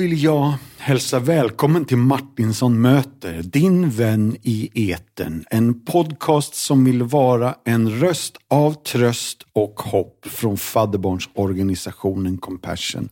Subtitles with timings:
[0.00, 5.44] Då vill jag hälsa välkommen till Martinsson möter, din vän i eten.
[5.50, 13.08] En podcast som vill vara en röst av tröst och hopp från fadderbarnsorganisationen Compassion.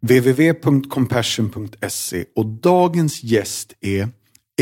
[0.00, 4.08] www.compassion.se och dagens gäst är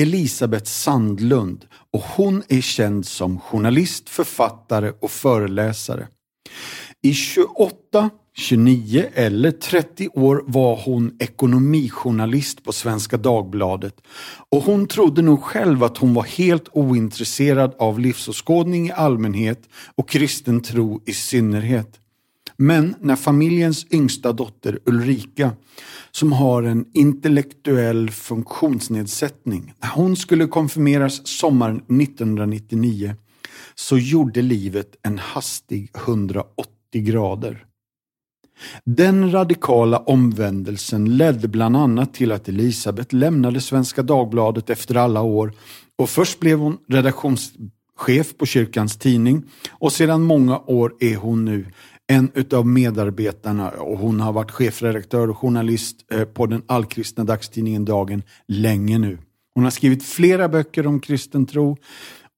[0.01, 6.09] Elisabeth Sandlund och hon är känd som journalist, författare och föreläsare.
[7.03, 13.95] I 28 29 eller 30 år var hon ekonomijournalist på Svenska Dagbladet
[14.51, 20.09] och hon trodde nog själv att hon var helt ointresserad av livsåskådning i allmänhet och
[20.09, 21.99] kristen tro i synnerhet.
[22.57, 25.51] Men när familjens yngsta dotter Ulrika,
[26.11, 33.15] som har en intellektuell funktionsnedsättning, när hon skulle konfirmeras sommaren 1999
[33.75, 37.67] så gjorde livet en hastig 180 grader.
[38.85, 45.53] Den radikala omvändelsen ledde bland annat till att Elisabeth lämnade Svenska Dagbladet efter alla år
[45.99, 51.67] och först blev hon redaktionschef på kyrkans tidning och sedan många år är hon nu
[52.07, 57.85] en utav medarbetarna och hon har varit chefredaktör och journalist eh, på den allkristna dagstidningen
[57.85, 59.19] Dagen länge nu.
[59.55, 61.77] Hon har skrivit flera böcker om kristen tro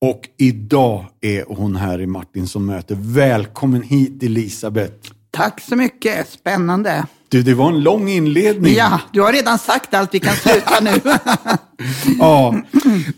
[0.00, 2.97] och idag är hon här i Martin som möter.
[3.00, 5.14] Välkommen hit Elisabeth!
[5.35, 7.07] Tack så mycket, spännande.
[7.29, 8.75] Du, det var en lång inledning.
[8.75, 10.91] Ja, du har redan sagt allt, vi kan sluta nu.
[12.19, 12.63] ja,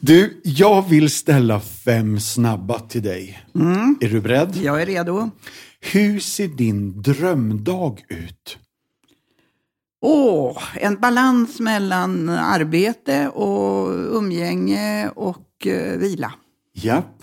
[0.01, 3.43] du, jag vill ställa fem snabba till dig.
[3.55, 3.97] Mm.
[4.01, 4.57] Är du beredd?
[4.57, 5.31] Jag är redo.
[5.81, 8.59] Hur ser din drömdag ut?
[10.03, 16.33] Åh, en balans mellan arbete och umgänge och uh, vila.
[16.75, 17.16] Japp.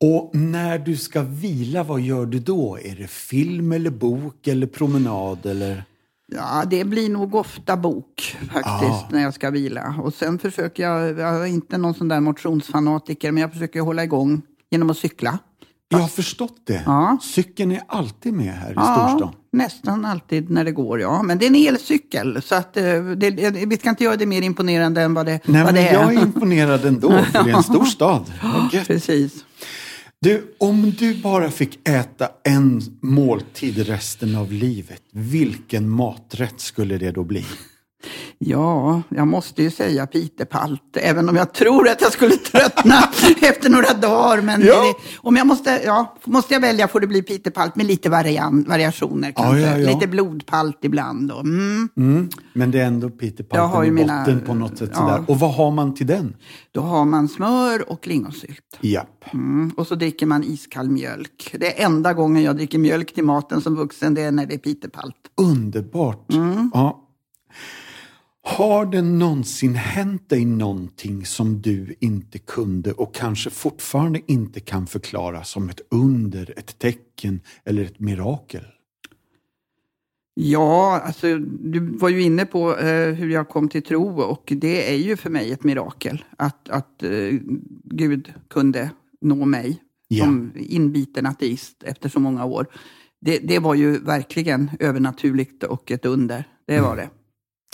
[0.00, 2.78] Och när du ska vila, vad gör du då?
[2.82, 5.84] Är det film eller bok eller promenad eller?
[6.32, 9.08] Ja, det blir nog ofta bok faktiskt ah.
[9.10, 9.94] när jag ska vila.
[10.02, 14.04] Och sen försöker jag, jag är inte någon sån där motionsfanatiker, men jag försöker hålla
[14.04, 15.38] igång genom att cykla.
[15.88, 16.82] Jag har förstått det.
[16.86, 17.18] Ja.
[17.22, 19.34] Cykeln är alltid med här i ja, storstan.
[19.52, 21.22] Nästan alltid när det går, ja.
[21.22, 23.30] Men det är en elcykel, så att, eh, det,
[23.66, 25.92] vi ska inte göra det mer imponerande än vad det, Nej, vad det är.
[25.92, 28.32] Jag är imponerad ändå, för det är en stor stad.
[28.86, 29.44] Precis.
[30.24, 37.10] Du, om du bara fick äta en måltid resten av livet, vilken maträtt skulle det
[37.10, 37.44] då bli?
[38.38, 42.96] Ja, jag måste ju säga pitepalt, även om jag tror att jag skulle tröttna
[43.40, 44.42] efter några dagar.
[44.42, 44.82] Men ja.
[44.82, 48.64] det, om jag måste, ja, måste jag välja får det bli pitepalt med lite varian,
[48.68, 49.60] variationer kanske.
[49.60, 51.32] Ja, ja, lite blodpalt ibland.
[51.32, 51.88] Och, mm.
[51.96, 52.28] Mm.
[52.52, 54.96] Men det är ändå pitepalten i mina, botten på något sätt.
[54.96, 55.24] Sådär.
[55.28, 56.36] Och vad har man till den?
[56.72, 58.78] Då har man smör och lingonsylt.
[58.80, 59.24] Japp.
[59.32, 59.72] Mm.
[59.76, 61.56] Och så dricker man iskall mjölk.
[61.58, 64.54] Det är enda gången jag dricker mjölk till maten som vuxen, det är när det
[64.54, 65.16] är pitepalt.
[65.36, 66.32] Underbart.
[66.32, 66.70] Mm.
[66.74, 67.06] Ja.
[68.42, 74.86] Har det någonsin hänt dig någonting som du inte kunde och kanske fortfarande inte kan
[74.86, 78.64] förklara som ett under, ett tecken eller ett mirakel?
[80.34, 84.92] Ja, alltså, du var ju inne på eh, hur jag kom till tro och det
[84.92, 87.10] är ju för mig ett mirakel att, att eh,
[87.84, 88.90] Gud kunde
[89.20, 90.24] nå mig ja.
[90.24, 92.66] som inbiten ateist efter så många år.
[93.20, 96.44] Det, det var ju verkligen övernaturligt och ett under.
[96.66, 97.04] Det var mm.
[97.04, 97.19] det.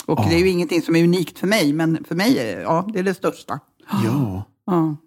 [0.07, 0.25] Och ja.
[0.29, 2.99] det är ju ingenting som är unikt för mig, men för mig är ja, det
[2.99, 3.59] är det största.
[4.03, 4.43] Ja.
[4.65, 4.97] ja.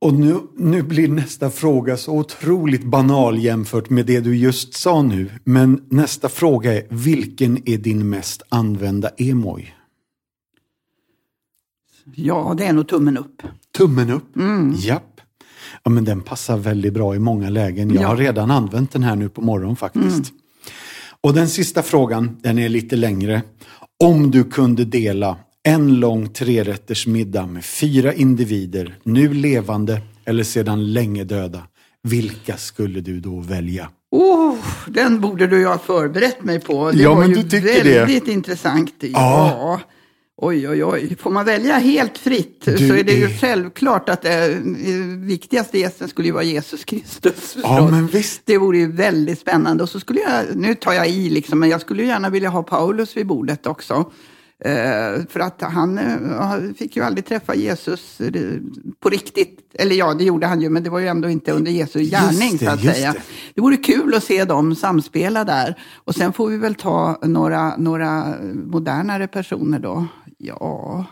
[0.00, 5.02] Och nu, nu blir nästa fråga så otroligt banal jämfört med det du just sa
[5.02, 5.30] nu.
[5.44, 9.76] Men nästa fråga är, vilken är din mest använda emoj?
[12.14, 13.42] Ja, det är nog tummen upp.
[13.76, 14.36] Tummen upp?
[14.36, 14.74] Mm.
[14.76, 15.20] Japp.
[15.82, 17.90] Ja, men den passar väldigt bra i många lägen.
[17.90, 18.08] Jag ja.
[18.08, 20.30] har redan använt den här nu på morgonen faktiskt.
[20.30, 20.40] Mm.
[21.22, 23.42] Och den sista frågan, den är lite längre.
[24.04, 31.24] Om du kunde dela en lång trerättersmiddag med fyra individer, nu levande eller sedan länge
[31.24, 31.62] döda,
[32.02, 33.90] vilka skulle du då välja?
[34.10, 34.56] Oh,
[34.86, 36.90] den borde du ha förberett mig på.
[36.90, 38.32] Det ja, var ju väldigt det.
[38.32, 38.94] intressant.
[39.00, 39.08] Ja.
[39.12, 39.80] ja.
[40.42, 41.16] Oj, oj, oj.
[41.16, 44.58] Får man välja helt fritt du så är det ju självklart att det
[45.18, 47.56] viktigaste gästen skulle ju vara Jesus Kristus.
[47.62, 48.42] Ja, men visst.
[48.44, 49.82] Det vore ju väldigt spännande.
[49.82, 52.62] Och så skulle jag, nu tar jag i liksom, men jag skulle gärna vilja ha
[52.62, 54.12] Paulus vid bordet också.
[54.64, 58.32] Eh, för att han eh, fick ju aldrig träffa Jesus eh,
[59.00, 59.58] på riktigt.
[59.74, 62.52] Eller ja, det gjorde han ju, men det var ju ändå inte under Jesu gärning
[62.52, 63.12] det, så att säga.
[63.12, 63.20] Det.
[63.54, 65.78] det vore kul att se dem samspela där.
[66.04, 70.06] Och sen får vi väl ta några, några modernare personer då.
[70.42, 71.04] Ja,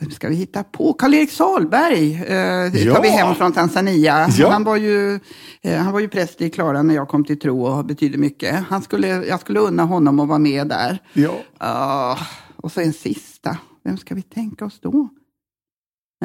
[0.00, 0.92] vem ska vi hitta på?
[0.92, 2.94] Karl-Erik Salberg eh, ja.
[2.94, 4.28] tar vi hem från Tanzania.
[4.38, 4.50] Ja.
[4.50, 5.20] Han, var ju,
[5.62, 8.64] eh, han var ju präst i Klara när jag kom till tro och betydde mycket.
[8.68, 10.98] Han skulle, jag skulle unna honom att vara med där.
[11.12, 11.32] Ja.
[11.62, 12.22] Uh,
[12.56, 13.58] och så en sista.
[13.84, 15.08] Vem ska vi tänka oss då?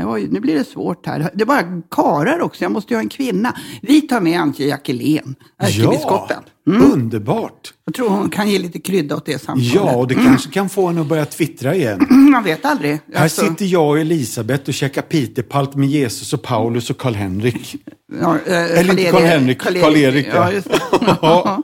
[0.06, 1.31] Oj, nu blir det svårt här.
[1.34, 2.63] Det är bara karar också.
[2.63, 3.57] Jag måste ju ha en kvinna.
[3.81, 6.44] Vi tar med Antje Jackelén, ärkebiskopen.
[6.44, 6.92] Ja, mm.
[6.92, 7.74] underbart.
[7.86, 9.74] Jag tror hon kan ge lite krydda åt det samtalet.
[9.74, 10.25] Ja, och det mm.
[10.25, 12.07] kanske kan få henne att börja twittra igen.
[12.10, 12.92] Man vet aldrig.
[13.13, 13.45] Här alltså...
[13.45, 17.75] sitter jag och Elisabeth och käkar pitepalt med Jesus och Paulus och Karl-Henrik.
[18.21, 20.27] Ja, eh, Eller inte Karl-Henrik, Karl-Erik.
[20.33, 20.80] ja, just det.
[21.21, 21.63] ja.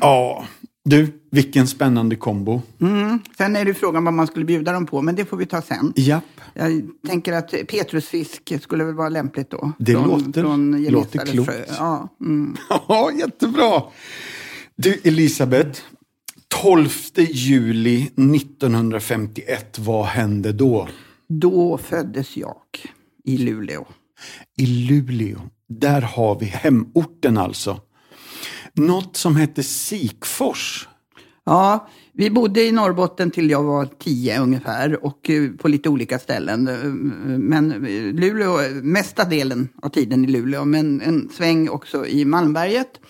[0.00, 0.44] ja.
[0.84, 2.62] Du, vilken spännande kombo.
[2.80, 3.18] Mm.
[3.36, 5.62] Sen är det frågan vad man skulle bjuda dem på, men det får vi ta
[5.62, 5.92] sen.
[5.96, 6.24] Japp.
[6.54, 9.72] Jag tänker att petrusfisk skulle väl vara lämpligt då.
[9.78, 11.52] Det från, låter, från låter klokt.
[11.78, 12.56] Ja, mm.
[12.88, 13.82] ja, jättebra.
[14.76, 15.80] Du, Elisabeth.
[16.62, 20.88] 12 juli 1951, vad hände då?
[21.28, 22.56] Då föddes jag
[23.24, 23.86] i Luleå.
[24.56, 25.38] I Luleå.
[25.68, 27.80] Där har vi hemorten alltså
[28.74, 30.88] något som hette Sikfors.
[31.48, 36.18] Ja, vi bodde i Norrbotten till jag var tio ungefär och eh, på lite olika
[36.18, 36.68] ställen.
[36.68, 36.84] Eh,
[37.38, 43.00] men eh, Luleå, mesta delen av tiden i Luleå, men en sväng också i Malmberget.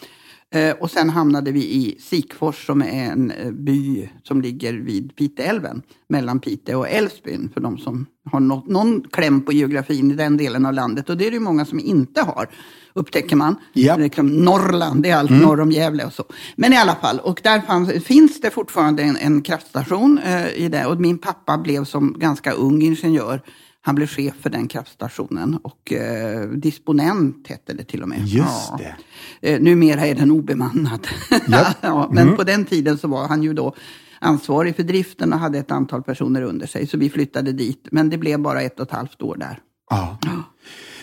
[0.81, 3.33] Och sen hamnade vi i Sikfors som är en
[3.65, 9.41] by som ligger vid Piteälven, mellan Piteå och Älvsbyn, för de som har någon kläm
[9.41, 11.11] på geografin i den delen av landet.
[11.11, 12.49] Och det är det många som inte har
[12.93, 13.56] upptäcker man.
[13.75, 13.99] Yep.
[13.99, 15.43] Liksom Norrland, det är allt mm.
[15.43, 16.25] norr om Gävle och så.
[16.56, 20.69] Men i alla fall, och där fanns, finns det fortfarande en, en kraftstation eh, i
[20.69, 20.87] det.
[20.87, 23.43] Och min pappa blev som ganska ung ingenjör
[23.81, 28.19] han blev chef för den kraftstationen och eh, disponent hette det till och med.
[28.19, 28.81] Just ja.
[29.40, 29.52] det.
[29.52, 31.08] Eh, numera är den obemannad.
[31.32, 31.43] Yep.
[31.81, 32.37] ja, men mm.
[32.37, 33.75] på den tiden så var han ju då
[34.20, 36.87] ansvarig för driften och hade ett antal personer under sig.
[36.87, 37.88] Så vi flyttade dit.
[37.90, 39.58] Men det blev bara ett och ett halvt år där.
[39.90, 40.19] Ja.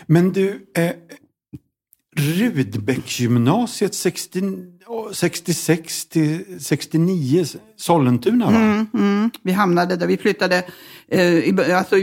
[0.05, 0.91] Men du, eh,
[2.17, 4.41] Rudbecksgymnasiet 60,
[5.13, 7.45] 66 till 69,
[7.77, 8.55] Sollentuna va?
[8.55, 9.31] Mm, mm.
[9.41, 10.63] Vi hamnade där, vi flyttade,
[11.07, 11.97] eh, i, alltså,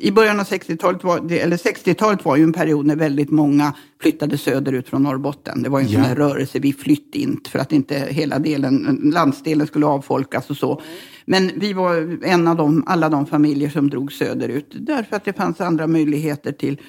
[0.00, 3.72] i början av 60-talet, var, eller 60-talet var ju en period när väldigt många
[4.02, 5.62] flyttade söderut från Norrbotten.
[5.62, 5.92] Det var en ja.
[5.92, 10.56] sån här rörelse, vi flytt inte för att inte hela delen, landsdelen skulle avfolkas och
[10.56, 10.82] så.
[11.24, 15.32] Men vi var en av de, alla de familjer som drog söderut därför att det
[15.32, 16.80] fanns andra möjligheter till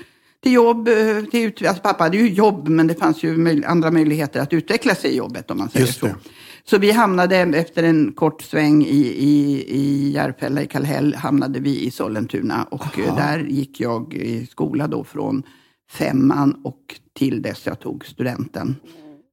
[0.44, 0.88] till jobb.
[0.88, 4.95] Eh, till alltså pappa hade ju jobb, men det fanns ju andra möjligheter att utveckla
[4.95, 6.09] sig i jobbet om man säger så.
[6.63, 11.86] Så vi hamnade efter en kort sväng i, i, i Järfälla, i Kallhäll, hamnade vi
[11.86, 12.63] i Sollentuna.
[12.63, 13.18] Och eh, Aha.
[13.18, 15.44] där gick jag i skola då från
[15.91, 18.75] femman och till dess jag tog studenten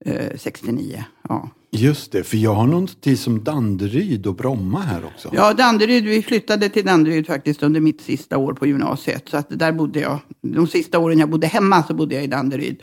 [0.07, 1.05] eh, 69.
[1.29, 1.51] Ja.
[1.71, 5.31] Just det, för jag har någonting som Danderyd och Bromma här också.
[5.33, 9.29] Ja, Danderyd, vi flyttade till Danderyd faktiskt under mitt sista år på gymnasiet.
[9.29, 12.27] Så att där bodde jag, de sista åren jag bodde hemma så bodde jag i
[12.27, 12.83] Danderyd.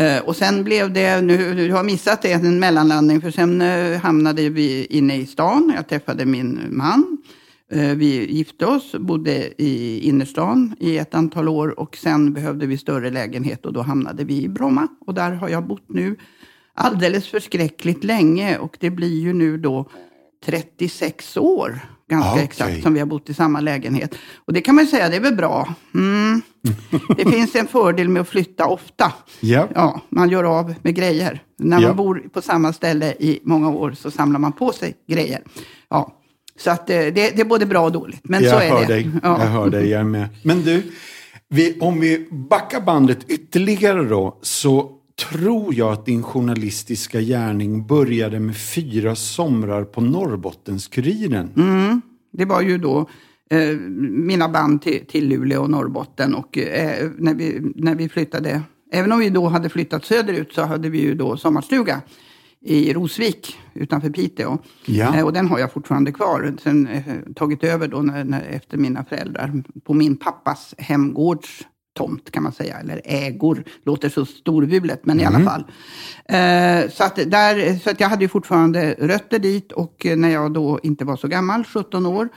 [0.00, 3.20] Uh, och sen blev det, nu, nu har jag missat det, en mellanlandning.
[3.20, 5.72] För sen uh, hamnade vi inne i stan.
[5.76, 7.18] Jag träffade min man.
[7.74, 11.80] Uh, vi gifte oss, bodde i innerstan i ett antal år.
[11.80, 14.88] Och sen behövde vi större lägenhet och då hamnade vi i Bromma.
[15.06, 16.16] Och där har jag bott nu
[16.74, 19.90] alldeles förskräckligt länge och det blir ju nu då
[20.44, 22.44] 36 år ganska okay.
[22.44, 24.14] exakt som vi har bott i samma lägenhet.
[24.44, 25.74] Och det kan man säga, det är väl bra.
[25.94, 26.42] Mm.
[27.16, 29.12] Det finns en fördel med att flytta ofta.
[29.40, 29.70] Yep.
[29.74, 31.42] Ja, man gör av med grejer.
[31.58, 35.42] När man bor på samma ställe i många år så samlar man på sig grejer.
[35.88, 36.16] Ja.
[36.58, 38.20] Så att eh, det, det är både bra och dåligt.
[38.22, 38.86] Men jag så är hör det.
[38.86, 39.10] Dig.
[39.22, 39.38] Ja.
[39.40, 40.28] Jag hör dig, jag är med.
[40.42, 40.92] Men du,
[41.48, 48.40] vi, om vi backar bandet ytterligare då, så tror jag att din journalistiska gärning började
[48.40, 51.50] med fyra somrar på Norrbottenskuriren.
[51.56, 52.00] Mm,
[52.32, 53.08] det var ju då
[53.50, 58.62] eh, mina band till, till Luleå och Norrbotten och eh, när, vi, när vi flyttade,
[58.92, 62.02] även om vi då hade flyttat söderut så hade vi ju då sommarstuga
[62.60, 64.58] i Rosvik utanför Piteå.
[64.86, 65.16] Ja.
[65.16, 66.54] Eh, och den har jag fortfarande kvar.
[66.62, 67.02] Sen eh,
[67.36, 72.52] tagit över då när, när, efter mina föräldrar på min pappas hemgårds tomt kan man
[72.52, 73.64] säga, eller ägor.
[73.84, 75.22] Låter så storvulet, men mm.
[75.22, 75.64] i alla fall.
[76.24, 80.52] Eh, så, att där, så att jag hade ju fortfarande rötter dit och när jag
[80.52, 82.28] då inte var så gammal, 17 år,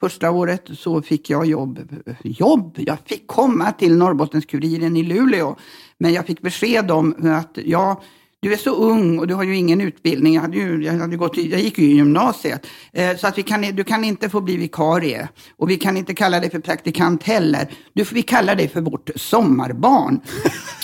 [0.00, 1.78] första året så fick jag jobb.
[2.22, 2.76] Jobb?
[2.78, 5.56] Jag fick komma till Norrbottenskuriren i Luleå.
[5.98, 8.02] Men jag fick besked om att jag
[8.42, 10.34] du är så ung och du har ju ingen utbildning.
[10.34, 12.66] Jag, hade ju, jag, hade gått, jag gick ju i gymnasiet.
[12.92, 15.28] Eh, så att vi kan, du kan inte få bli vikarie.
[15.56, 17.70] Och vi kan inte kalla dig för praktikant heller.
[17.92, 20.20] Du, vi kallar dig för vårt sommarbarn.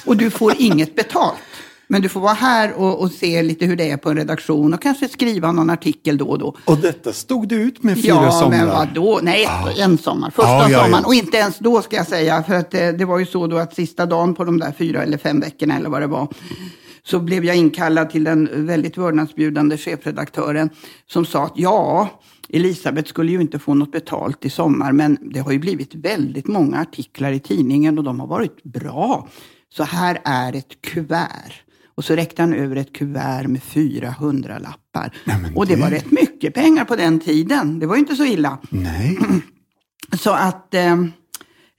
[0.07, 1.38] och du får inget betalt.
[1.87, 4.75] Men du får vara här och, och, se lite hur det är på en redaktion
[4.75, 6.57] och kanske skriva någon artikel då och då.
[6.65, 8.59] Och detta stod du ut med fyra ja, somrar?
[8.59, 9.21] Ja, men vadå?
[9.23, 9.71] Nej, ah.
[9.79, 10.31] en sommar.
[10.31, 11.05] Första ah, ja, sommaren.
[11.05, 12.43] Och inte ens då ska jag säga.
[12.43, 15.03] För att det, det, var ju så då att sista dagen på de där fyra
[15.03, 16.29] eller fem veckorna eller vad det var
[17.11, 20.71] så blev jag inkallad till den väldigt vördnadsbjudande chefredaktören
[21.07, 22.09] som sa att ja,
[22.49, 26.47] Elisabeth skulle ju inte få något betalt i sommar, men det har ju blivit väldigt
[26.47, 29.29] många artiklar i tidningen och de har varit bra.
[29.75, 31.53] Så här är ett kuvert.
[31.95, 35.17] Och så räckte han över ett kuvert med 400 lappar.
[35.25, 35.75] Nej, och det...
[35.75, 35.81] det...
[35.81, 37.79] var rätt mycket pengar på den tiden.
[37.79, 38.59] Det var ju inte så illa.
[38.71, 39.19] Nej.
[40.19, 40.75] Så att...
[40.75, 40.97] Eh,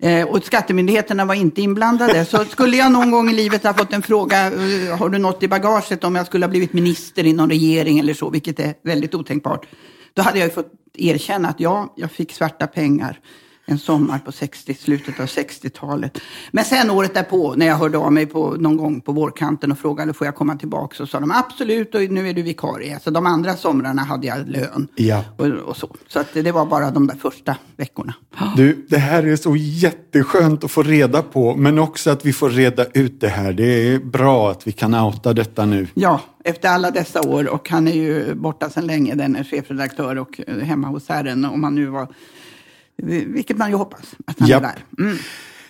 [0.04, 2.26] eh, och skattemyndigheterna var inte inblandade.
[2.26, 5.44] Så skulle jag någon gång i livet ha fått en fråga, eh, har du något
[5.44, 8.74] i bagaget om jag skulle ha blivit minister i någon regering eller så, vilket är
[8.84, 9.66] väldigt otänkbart.
[10.14, 13.20] Då hade jag ju fått erkänna att ja, jag fick svarta pengar
[13.70, 16.18] en sommar på 60, slutet av 60-talet.
[16.52, 19.80] Men sen året därpå, när jag hörde av mig på, någon gång på vårkanten och
[19.80, 23.00] frågade får jag komma tillbaka, så sa de absolut och nu är du vikarie.
[23.04, 24.88] Så de andra somrarna hade jag lön.
[24.96, 25.24] Ja.
[25.38, 28.14] Och, och så så att det var bara de där första veckorna.
[28.56, 32.50] Du, det här är så jätteskönt att få reda på, men också att vi får
[32.50, 33.54] reda ut det här.
[33.54, 35.88] Det är bra att vi kan outa detta nu.
[35.94, 40.16] Ja, efter alla dessa år och han är ju borta sedan länge, den är chefredaktör
[40.16, 41.46] och hemma hos Herren.
[41.46, 42.08] Om han nu var
[43.04, 44.64] vilket man ju hoppas att han Japp.
[44.64, 45.06] är där.
[45.06, 45.18] Mm.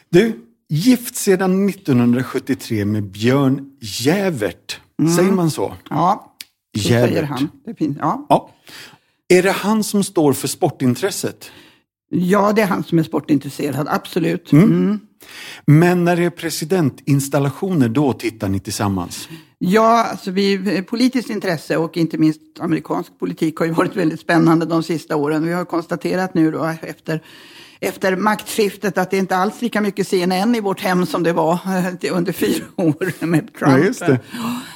[0.10, 4.80] Du, gift sedan 1973 med Björn Jävert.
[5.02, 5.16] Mm.
[5.16, 5.74] Säger man så?
[5.90, 6.36] Ja,
[6.78, 7.10] så Jävert.
[7.10, 7.50] säger han.
[7.66, 8.26] Det finns, ja.
[8.30, 8.50] ja.
[9.30, 11.52] Är det han som står för sportintresset?
[12.10, 14.52] Ja, det är han som är sportintresserad, absolut.
[14.52, 14.66] Mm.
[14.66, 15.00] Mm.
[15.66, 19.30] Men när det är presidentinstallationer, då tittar ni tillsammans?
[19.62, 24.66] Ja, alltså vi, politiskt intresse och inte minst amerikansk politik har ju varit väldigt spännande
[24.66, 25.46] de sista åren.
[25.46, 27.24] Vi har konstaterat nu då efter,
[27.80, 31.54] efter maktskiftet att det inte alls lika mycket CNN i vårt hem som det var
[31.54, 33.96] eh, under fyra år med Trump.
[34.00, 34.20] Ja, det.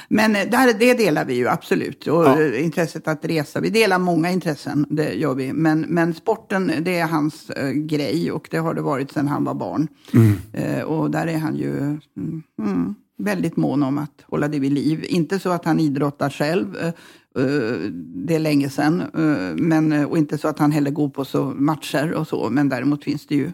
[0.08, 2.06] Men eh, där, det delar vi ju absolut.
[2.06, 2.54] Och ja.
[2.54, 3.60] intresset att resa.
[3.60, 5.52] Vi delar många intressen, det gör vi.
[5.52, 9.44] Men, men sporten, det är hans äh, grej och det har det varit sedan han
[9.44, 9.88] var barn.
[10.14, 10.36] Mm.
[10.52, 11.78] Äh, och där är han ju...
[11.78, 15.04] Mm, mm väldigt mån om att hålla det vid liv.
[15.08, 17.78] Inte så att han idrottar själv, eh, eh,
[18.26, 21.44] det är länge sedan, eh, men, och inte så att han heller går på så
[21.44, 23.52] matcher och så, men däremot finns det ju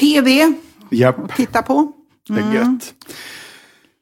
[0.00, 0.54] tv
[0.90, 1.18] Japp.
[1.18, 1.78] att titta på.
[1.78, 1.92] Mm.
[2.28, 2.72] Det är mm.
[2.72, 2.94] gött.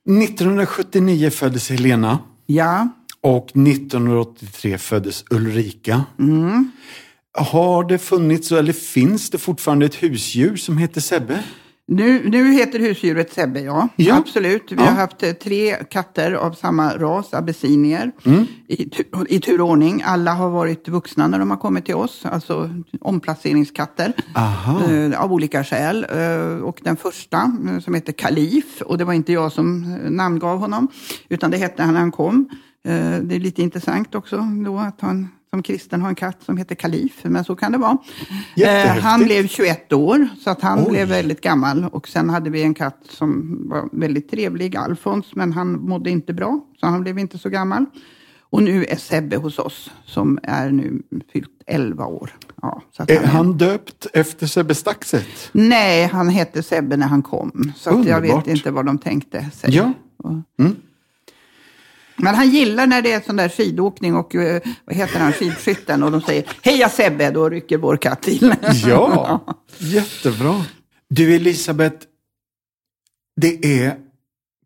[0.05, 2.19] 1979 föddes Helena.
[2.47, 2.89] Ja.
[3.21, 6.05] Och 1983 föddes Ulrika.
[6.19, 6.71] Mm.
[7.33, 11.45] Har det funnits, eller finns det fortfarande ett husdjur som heter Sebbe?
[11.91, 13.89] Nu, nu heter husdjuret Sebbe, ja.
[13.97, 14.17] ja.
[14.17, 14.73] Absolut.
[14.73, 14.83] Vi ja.
[14.83, 18.47] har haft eh, tre katter av samma ras, abyssinier, mm.
[18.69, 18.91] i,
[19.29, 20.03] i tur och ordning.
[20.05, 25.65] Alla har varit vuxna när de har kommit till oss, alltså omplaceringskatter eh, av olika
[25.65, 26.07] skäl.
[26.11, 30.11] Eh, och den första, eh, som heter Kalif, och det var inte jag som eh,
[30.11, 30.89] namngav honom,
[31.29, 32.49] utan det hette han när han kom.
[33.23, 36.75] Det är lite intressant också då att han som kristen har en katt som heter
[36.75, 37.99] Kalif, men så kan det vara.
[38.57, 40.91] Eh, han blev 21 år, så att han Oj.
[40.91, 41.85] blev väldigt gammal.
[41.85, 46.33] Och sen hade vi en katt som var väldigt trevlig, Alfons, men han mådde inte
[46.33, 47.85] bra, så han blev inte så gammal.
[48.51, 51.03] Och nu är Sebbe hos oss, som är nu
[51.33, 52.31] fyllt 11 år.
[52.63, 55.51] Ja, är han, han döpt efter Sebbe Staxet?
[55.53, 57.73] Nej, han hette Sebbe när han kom.
[57.77, 59.75] Så jag vet inte vad de tänkte sig.
[59.75, 59.93] Ja.
[60.59, 60.77] Mm.
[62.19, 66.03] Men han gillar när det är sån där skidåkning och eh, vad heter han, skidskytten
[66.03, 68.55] och de säger Heja Sebbe, då rycker vår katt till.
[68.87, 69.45] Ja,
[69.79, 70.65] jättebra.
[71.09, 72.07] Du Elisabeth,
[73.41, 73.97] det är,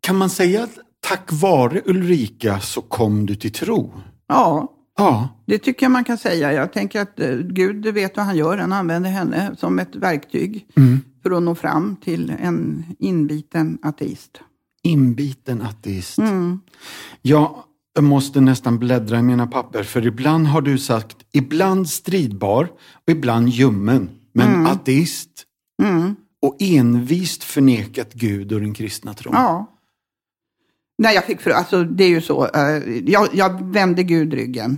[0.01, 3.93] kan man säga att tack vare Ulrika så kom du till tro?
[4.27, 5.29] Ja, Ja.
[5.45, 6.53] Det tycker jag man kan säga.
[6.53, 8.57] Jag tänker att uh, Gud vet vad han gör.
[8.57, 10.99] Han använder henne som ett verktyg mm.
[11.23, 14.41] för att nå fram till en inbiten ateist
[14.83, 16.17] inbiten ateist.
[16.17, 16.59] Mm.
[17.21, 17.63] Jag
[17.99, 23.49] måste nästan bläddra i mina papper för ibland har du sagt ibland stridbar och ibland
[23.49, 24.09] ljummen.
[24.33, 24.65] Men mm.
[24.65, 25.29] ateist.
[25.83, 26.15] Mm.
[26.41, 29.33] Och envist förnekat Gud och den kristna tron.
[29.33, 29.69] Ja.
[30.97, 32.45] Nej, jag fick för, alltså det är ju så.
[32.45, 34.77] Uh, jag, jag vände Gud ryggen.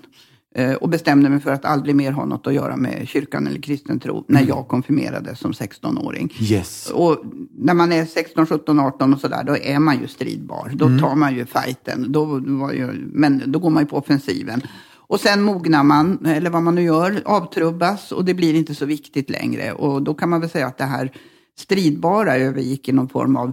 [0.58, 3.62] Eh, och bestämde mig för att aldrig mer ha något att göra med kyrkan eller
[3.62, 4.50] kristen tro när mm.
[4.50, 6.34] jag konfirmerades som 16-åring.
[6.40, 6.92] Yes.
[6.92, 7.24] Och
[7.58, 10.72] när man är 16, 17, 18 och sådär, då är man ju stridbar.
[10.74, 11.00] Då mm.
[11.00, 12.12] tar man ju fighten.
[12.12, 12.42] Då,
[12.74, 14.62] ju, men då går man ju på offensiven.
[15.08, 18.86] Och sen mognar man, eller vad man nu gör, avtrubbas och det blir inte så
[18.86, 19.72] viktigt längre.
[19.72, 21.12] Och då kan man väl säga att det här
[21.58, 23.52] stridbara övergick i någon form av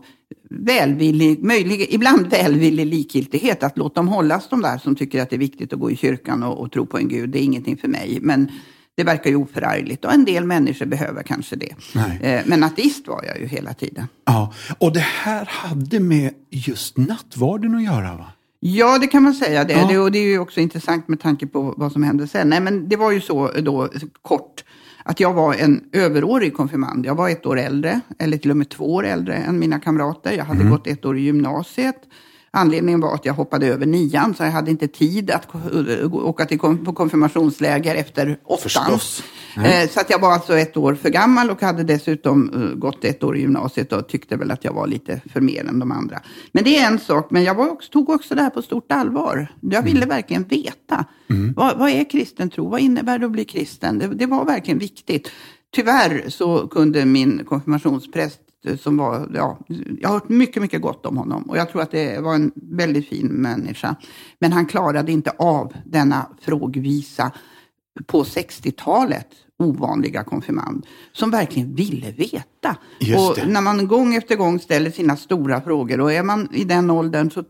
[0.51, 3.63] välvillig, möjlig, ibland välvillig likgiltighet.
[3.63, 5.97] Att låta dem hållas, de där som tycker att det är viktigt att gå i
[5.97, 7.31] kyrkan och, och tro på en gud.
[7.31, 8.19] Det är ingenting för mig.
[8.23, 8.51] Men
[8.97, 11.75] Det verkar ju oförargligt och en del människor behöver kanske det.
[11.95, 12.43] Nej.
[12.47, 14.07] Men ateist var jag ju hela tiden.
[14.25, 18.33] Ja, och det här hade med just nattvarden att göra va?
[18.61, 19.65] Ja, det kan man säga.
[19.65, 19.73] Det.
[19.73, 19.89] Ja.
[19.89, 19.99] det.
[19.99, 22.49] och det är ju också intressant med tanke på vad som hände sen.
[22.49, 23.89] Nej, men det var ju så då,
[24.23, 24.65] kort,
[25.05, 27.07] att jag var en överårig konfirmand.
[27.07, 30.33] Jag var ett år äldre, eller till och med två år äldre än mina kamrater.
[30.33, 30.73] Jag hade mm.
[30.73, 31.97] gått ett år i gymnasiet.
[32.55, 35.49] Anledningen var att jag hoppade över nian, så jag hade inte tid att
[36.13, 38.99] åka till på konfirmationsläger efter åttan.
[39.57, 39.89] Mm.
[39.89, 43.25] Så att jag var alltså ett år för gammal och hade dessutom eh, gått ett
[43.25, 46.21] år i gymnasiet och tyckte väl att jag var lite för mer än de andra.
[46.53, 49.55] Men det är en sak, men jag också, tog också det här på stort allvar.
[49.61, 50.09] Jag ville mm.
[50.09, 51.05] verkligen veta.
[51.31, 51.53] Mm.
[51.57, 52.69] Vad, vad, är kristen tro?
[52.69, 53.99] Vad innebär det att bli kristen?
[53.99, 55.31] Det, det var verkligen viktigt.
[55.75, 58.41] Tyvärr så kunde min konfirmationspräst
[58.81, 59.59] som var, ja,
[60.01, 62.53] jag har hört mycket, mycket gott om honom och jag tror att det var en
[62.55, 63.97] väldigt fin människa.
[64.39, 67.33] Men han klarade inte av denna frågvisa
[68.07, 69.29] på 60-talet
[69.59, 72.77] ovanliga konfirmand som verkligen ville veta.
[73.17, 76.91] och när man gång efter gång ställer sina stora frågor och är man i den
[76.91, 77.45] åldern så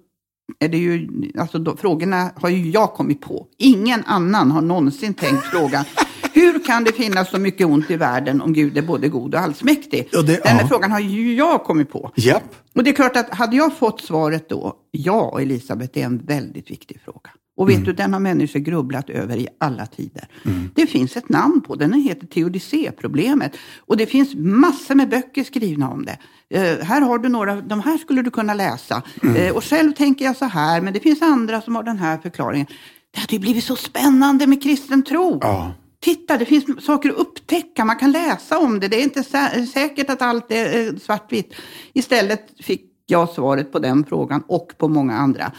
[0.58, 3.46] är det ju, alltså då, frågorna har ju jag kommit på.
[3.58, 5.84] Ingen annan har någonsin tänkt frågan
[6.32, 9.40] hur kan det finnas så mycket ont i världen om Gud är både god och
[9.40, 10.08] allsmäktig?
[10.16, 10.66] Och det, Den ja.
[10.68, 12.10] frågan har ju jag kommit på.
[12.16, 12.42] Yep.
[12.74, 16.18] Och det är klart att hade jag fått svaret då, ja Elisabet, det är en
[16.18, 17.30] väldigt viktig fråga.
[17.56, 17.86] Och vet mm.
[17.86, 20.28] du, den har människor grubblat över i alla tider.
[20.44, 20.70] Mm.
[20.74, 23.56] Det finns ett namn på den, den heter teodicéproblemet.
[23.78, 26.18] Och det finns massor med böcker skrivna om det.
[26.58, 29.02] Uh, här har du några, de här skulle du kunna läsa.
[29.22, 29.36] Mm.
[29.36, 32.18] Uh, och själv tänker jag så här, men det finns andra som har den här
[32.18, 32.66] förklaringen.
[33.10, 35.38] Det hade ju blivit så spännande med kristen tro.
[35.40, 35.72] Ja.
[36.02, 37.84] Titta, det finns saker att upptäcka.
[37.84, 38.88] Man kan läsa om det.
[38.88, 41.54] Det är inte sä säkert att allt är svartvitt.
[41.92, 45.52] Istället fick jag svaret på den frågan och på många andra.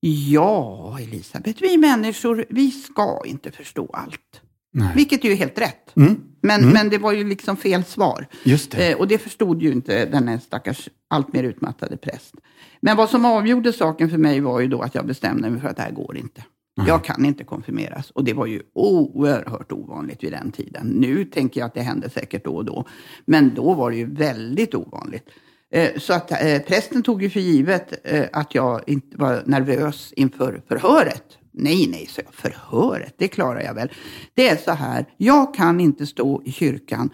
[0.00, 4.40] Ja, Elisabeth, vi människor, vi ska inte förstå allt.
[4.72, 4.92] Nej.
[4.94, 5.96] Vilket är ju helt rätt.
[5.96, 6.20] Mm.
[6.42, 6.72] Men, mm.
[6.72, 8.26] men det var ju liksom fel svar.
[8.44, 8.92] Just det.
[8.92, 12.34] Eh, och det förstod ju inte den stackars allt mer utmattade präst.
[12.80, 15.68] Men vad som avgjorde saken för mig var ju då att jag bestämde mig för
[15.68, 16.44] att det här går inte.
[16.80, 16.88] Mm.
[16.88, 20.86] Jag kan inte konfirmeras och det var ju oerhört ovanligt vid den tiden.
[20.86, 22.84] Nu tänker jag att det händer säkert då och då,
[23.24, 25.28] men då var det ju väldigt ovanligt.
[25.72, 30.12] Eh, så att eh, prästen tog ju för givet eh, att jag inte var nervös
[30.16, 31.24] inför förhöret.
[31.52, 32.34] Nej, nej, så jag.
[32.34, 33.92] Förhöret, det klarar jag väl.
[34.34, 37.10] Det är så här, jag kan inte stå i kyrkan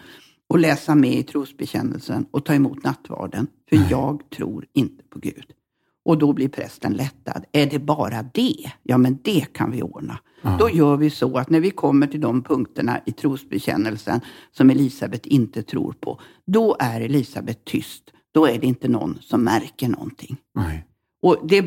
[0.49, 3.87] och läsa med i trosbekännelsen och ta emot nattvarden, för nej.
[3.89, 5.45] jag tror inte på Gud.
[6.07, 7.45] Och då blir prästen lättad.
[7.51, 8.71] Är det bara det?
[8.83, 10.19] Ja, men det kan vi ordna.
[10.41, 10.57] Ja.
[10.59, 15.25] Då gör vi så att när vi kommer till de punkterna i trosbekännelsen som Elisabet
[15.25, 18.03] inte tror på, då är Elisabet tyst.
[18.33, 20.37] Då är det inte någon som märker någonting.
[20.55, 20.85] Nej.
[21.21, 21.65] Och det,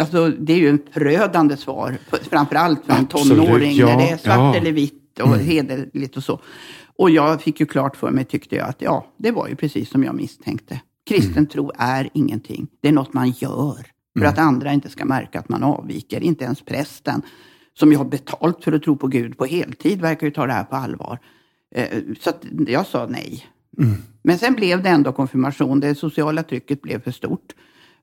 [0.00, 1.98] alltså, det är ju en förödande svar,
[2.30, 4.56] framförallt för en Absolut, tonåring, ja, när det är svart ja.
[4.56, 5.46] eller vitt och mm.
[5.46, 6.40] hederligt och så.
[6.96, 9.90] Och jag fick ju klart för mig, tyckte jag, att ja, det var ju precis
[9.90, 10.80] som jag misstänkte.
[11.08, 11.46] Kristen mm.
[11.46, 12.68] tro är ingenting.
[12.80, 14.28] Det är något man gör för mm.
[14.28, 16.20] att andra inte ska märka att man avviker.
[16.20, 17.22] Inte ens prästen,
[17.78, 20.52] som ju har betalt för att tro på Gud på heltid, verkar ju ta det
[20.52, 21.18] här på allvar.
[21.74, 22.30] Eh, så
[22.66, 23.46] jag sa nej.
[23.78, 23.94] Mm.
[24.22, 25.80] Men sen blev det ändå konfirmation.
[25.80, 27.54] Det sociala trycket blev för stort.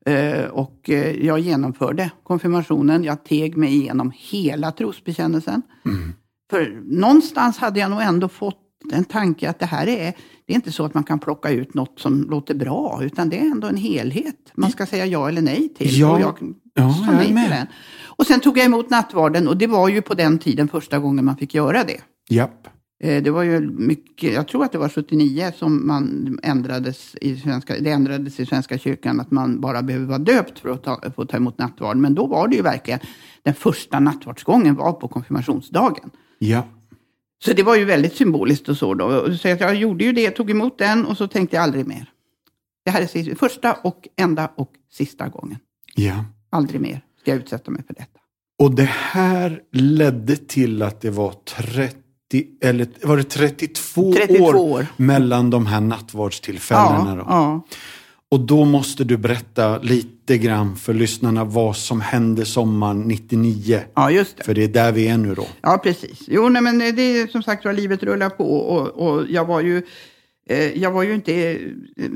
[0.06, 3.04] Eh, och eh, jag genomförde konfirmationen.
[3.04, 5.62] Jag teg mig igenom hela trosbekännelsen.
[5.86, 6.14] Mm.
[6.50, 10.14] För någonstans hade jag nog ändå fått en tanke att det här är,
[10.46, 13.40] det är inte så att man kan plocka ut något som låter bra, utan det
[13.40, 16.00] är ändå en helhet man ska säga ja eller nej till.
[16.00, 17.68] Ja, och jag ja, sa nej till den.
[18.06, 21.26] Och sen tog jag emot nattvarden och det var ju på den tiden första gången
[21.26, 22.02] man fick göra det.
[22.30, 22.68] Japp.
[23.00, 27.38] Eh, det var ju mycket, jag tror att det var 79 som man ändrades i
[27.38, 31.02] svenska, det ändrades i Svenska kyrkan att man bara behöver vara döpt för att ta,
[31.16, 31.98] för att ta emot nattvard.
[31.98, 33.00] Men då var det ju verkligen,
[33.44, 36.10] den första nattvardsgången var på konfirmationsdagen.
[36.40, 36.64] Ja.
[37.44, 39.38] Så det var ju väldigt symboliskt och så då.
[39.38, 42.12] Så jag gjorde ju det, tog emot den och så tänkte jag aldrig mer.
[42.86, 45.58] Det här är första och enda och sista gången.
[45.96, 46.26] Ja.
[46.50, 48.20] Aldrig mer ska jag utsätta mig för detta.
[48.60, 52.02] Och det här ledde till att det var 30
[52.62, 57.16] eller var det 32, 32 år, år, mellan de här nattvardstillfällena?
[57.18, 57.66] Ja, ja.
[58.32, 63.82] Och då måste du berätta lite grann för lyssnarna vad som hände sommaren 99.
[63.96, 64.44] Ja, just det.
[64.44, 65.48] För det är där vi är nu då.
[65.62, 66.20] Ja, precis.
[66.28, 69.62] Jo, nej, men det är som sagt vad livet rullar på och, och jag var
[69.62, 69.84] ju
[70.50, 71.52] eh, jag var ju inte,
[71.98, 72.10] eh,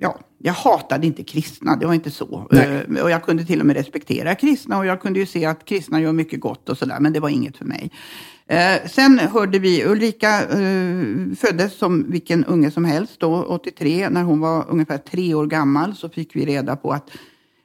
[0.00, 2.48] ja, jag hatade inte kristna, det var inte så.
[2.52, 5.64] Eh, och jag kunde till och med respektera kristna och jag kunde ju se att
[5.64, 7.90] kristna gör mycket gott och sådär, men det var inget för mig.
[8.48, 14.08] Eh, sen hörde vi, Ulrika eh, föddes som vilken unge som helst då, 83.
[14.08, 17.10] När hon var ungefär tre år gammal så fick vi reda på att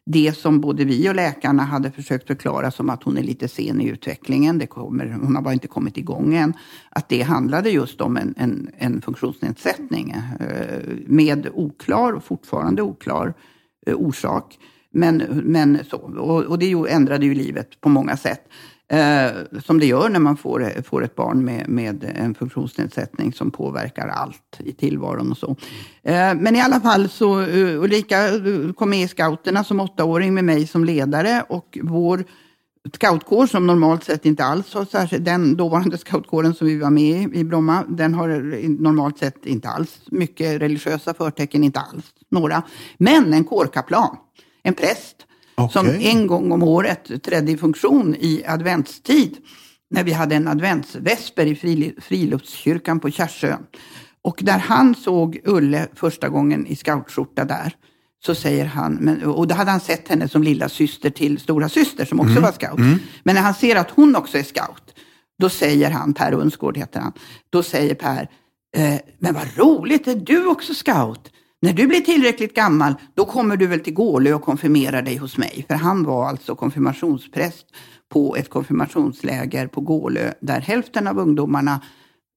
[0.06, 3.82] det som både vi och läkarna hade försökt förklara som att hon är lite sen
[3.82, 6.54] i utvecklingen, det kommer, hon har bara inte kommit igång än,
[6.90, 13.34] att det handlade just om en, en, en funktionsnedsättning eh, med oklar, och fortfarande oklar,
[13.88, 14.60] eh, orsak.
[14.92, 18.42] Men, men så, och, och det ändrade ju livet på många sätt.
[18.92, 19.32] Eh,
[19.64, 24.08] som det gör när man får, får ett barn med, med en funktionsnedsättning som påverkar
[24.08, 25.56] allt i tillvaron och så.
[26.04, 30.34] Eh, men i alla fall så uh, Ulrika eh, kom med i scouterna som åttaåring
[30.34, 32.24] med mig som ledare och vår
[32.94, 37.04] scoutkår som normalt sett inte alls har särskilt, den dåvarande scoutkåren som vi var med
[37.04, 38.30] i, i Bromma, den har
[38.82, 42.64] normalt sett inte alls mycket religiösa förtecken, inte alls några.
[42.98, 44.18] Men en kårkaplan,
[44.64, 45.16] en präst
[45.58, 45.70] okay.
[45.72, 49.38] som en gång om året trädde i funktion i adventstid
[49.90, 51.56] när vi hade en adventsvesper i
[52.02, 53.66] friluftskyrkan på Kärsön.
[54.24, 57.76] Och där han såg Ulle första gången i scoutskjorta där,
[58.26, 61.70] så säger han, men, och då hade han sett henne som lilla syster till stora
[61.70, 62.44] syster som också mm.
[62.44, 62.80] var scout.
[62.80, 63.00] Mm.
[63.24, 64.94] Men när han ser att hon också är scout,
[65.40, 67.14] då säger han, Per Unsgård heter han,
[67.50, 68.30] då säger Per,
[68.78, 71.32] eh, men vad roligt, är du också scout?
[71.64, 75.38] När du blir tillräckligt gammal, då kommer du väl till Gålö och konfirmerar dig hos
[75.38, 75.66] mig.
[75.68, 77.66] För han var alltså konfirmationspräst
[78.10, 81.82] på ett konfirmationsläger på Gålö där hälften av ungdomarna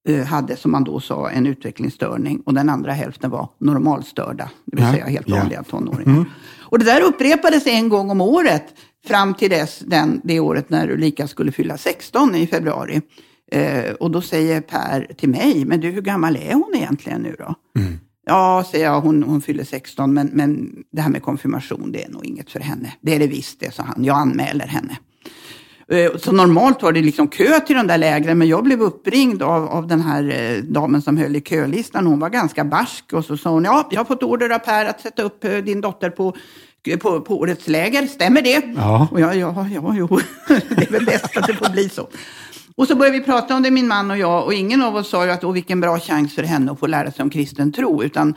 [0.08, 4.76] eh, hade, som man då sa, en utvecklingsstörning och den andra hälften var normalstörda, det
[4.76, 6.12] vill säga helt vanliga tonåringar.
[6.12, 6.24] Mm.
[6.58, 8.64] Och det där upprepades en gång om året
[9.06, 13.00] fram till dess den, det året när Ulrika skulle fylla 16 i februari.
[13.52, 17.36] Eh, och då säger Per till mig, men du hur gammal är hon egentligen nu
[17.38, 17.54] då?
[17.80, 17.98] Mm.
[18.26, 22.08] Ja, säger jag, hon, hon fyller 16, men, men det här med konfirmation, det är
[22.08, 22.92] nog inget för henne.
[23.00, 24.04] Det är det visst det, sa han.
[24.04, 24.98] Jag anmäler henne.
[25.88, 29.42] Eh, så normalt var det liksom kö till de där lägren, men jag blev uppringd
[29.42, 32.06] av, av den här eh, damen som höll i kölistan.
[32.06, 34.84] Hon var ganska barsk och så sa hon, ja, jag har fått order av Per
[34.84, 36.34] att sätta upp eh, din dotter på
[37.00, 38.62] på, på årets läger, stämmer det?
[38.76, 39.08] Ja.
[39.10, 42.08] Och jag, ja, ja, jo, det är väl bäst att det får bli så.
[42.76, 45.08] Och så började vi prata om det, min man och jag, och ingen av oss
[45.08, 47.72] sa ju att åh, vilken bra chans för henne att få lära sig om kristen
[47.72, 48.34] tro, utan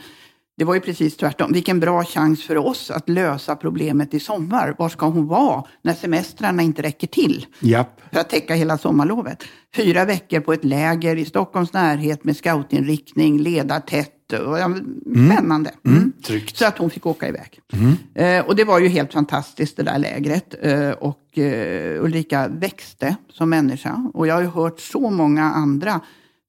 [0.58, 1.52] det var ju precis tvärtom.
[1.52, 4.74] Vilken bra chans för oss att lösa problemet i sommar.
[4.78, 7.46] Var ska hon vara när semestrarna inte räcker till?
[7.60, 8.00] Japp.
[8.12, 9.44] För att täcka hela sommarlovet.
[9.76, 14.17] Fyra veckor på ett läger i Stockholms närhet med scoutinriktning, ledartätt.
[14.32, 15.30] Och, ja, mm.
[15.32, 15.70] spännande.
[15.86, 15.98] Mm.
[15.98, 16.42] Mm.
[16.54, 17.60] Så att hon fick åka iväg.
[17.72, 17.96] Mm.
[18.14, 20.54] Eh, och det var ju helt fantastiskt det där lägret.
[20.62, 24.10] Eh, och eh, Ulrika växte som människa.
[24.14, 26.00] Och jag har ju hört så många andra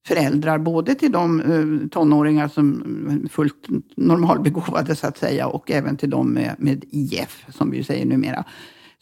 [0.06, 2.82] föräldrar, både till de eh, tonåringar som
[3.24, 3.66] är fullt
[3.96, 8.44] normalbegåvade så att säga och även till de med, med IF, som vi säger numera,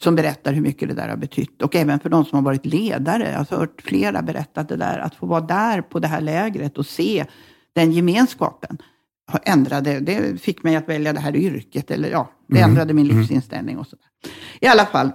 [0.03, 1.61] som berättar hur mycket det där har betytt.
[1.61, 3.31] Och även för de som har varit ledare.
[3.31, 6.77] Jag har hört flera berätta det där, att få vara där på det här lägret
[6.77, 7.25] och se
[7.79, 8.77] den gemenskapen
[9.43, 12.69] ändrade, det fick mig att välja det här yrket, eller ja, det mm.
[12.69, 13.17] ändrade min mm.
[13.17, 14.05] livsinställning och sådär.
[14.61, 15.11] I alla fall,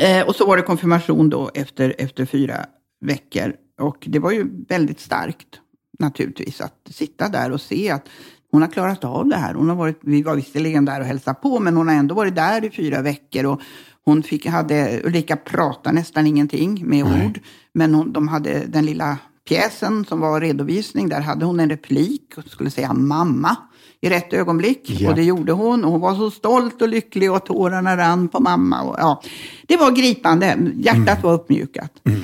[0.00, 2.66] eh, och så var det konfirmation då efter, efter fyra
[3.00, 3.54] veckor.
[3.80, 5.60] Och det var ju väldigt starkt
[5.98, 8.08] naturligtvis att sitta där och se att
[8.50, 9.54] hon har klarat av det här.
[9.54, 12.36] Hon har varit, vi var visserligen där och hälsade på, men hon har ändå varit
[12.36, 13.46] där i fyra veckor.
[13.46, 13.60] Och
[14.04, 17.26] hon fick, hade, Ulrika pratade nästan ingenting med Nej.
[17.26, 17.40] ord,
[17.74, 19.18] men hon, de hade den lilla
[19.48, 23.56] pjäsen som var redovisning, där hade hon en replik och skulle säga mamma
[24.00, 24.90] i rätt ögonblick.
[24.90, 25.10] Ja.
[25.10, 25.84] Och det gjorde hon.
[25.84, 28.82] Och hon var så stolt och lycklig och tårarna rann på mamma.
[28.82, 29.22] Och, ja.
[29.66, 30.58] Det var gripande.
[30.74, 31.22] Hjärtat mm.
[31.22, 31.92] var uppmjukat.
[32.04, 32.20] Mm.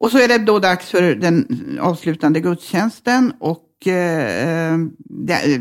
[0.00, 1.46] Och så är det då dags för den
[1.80, 3.32] avslutande gudstjänsten.
[3.40, 5.60] Och eh, det,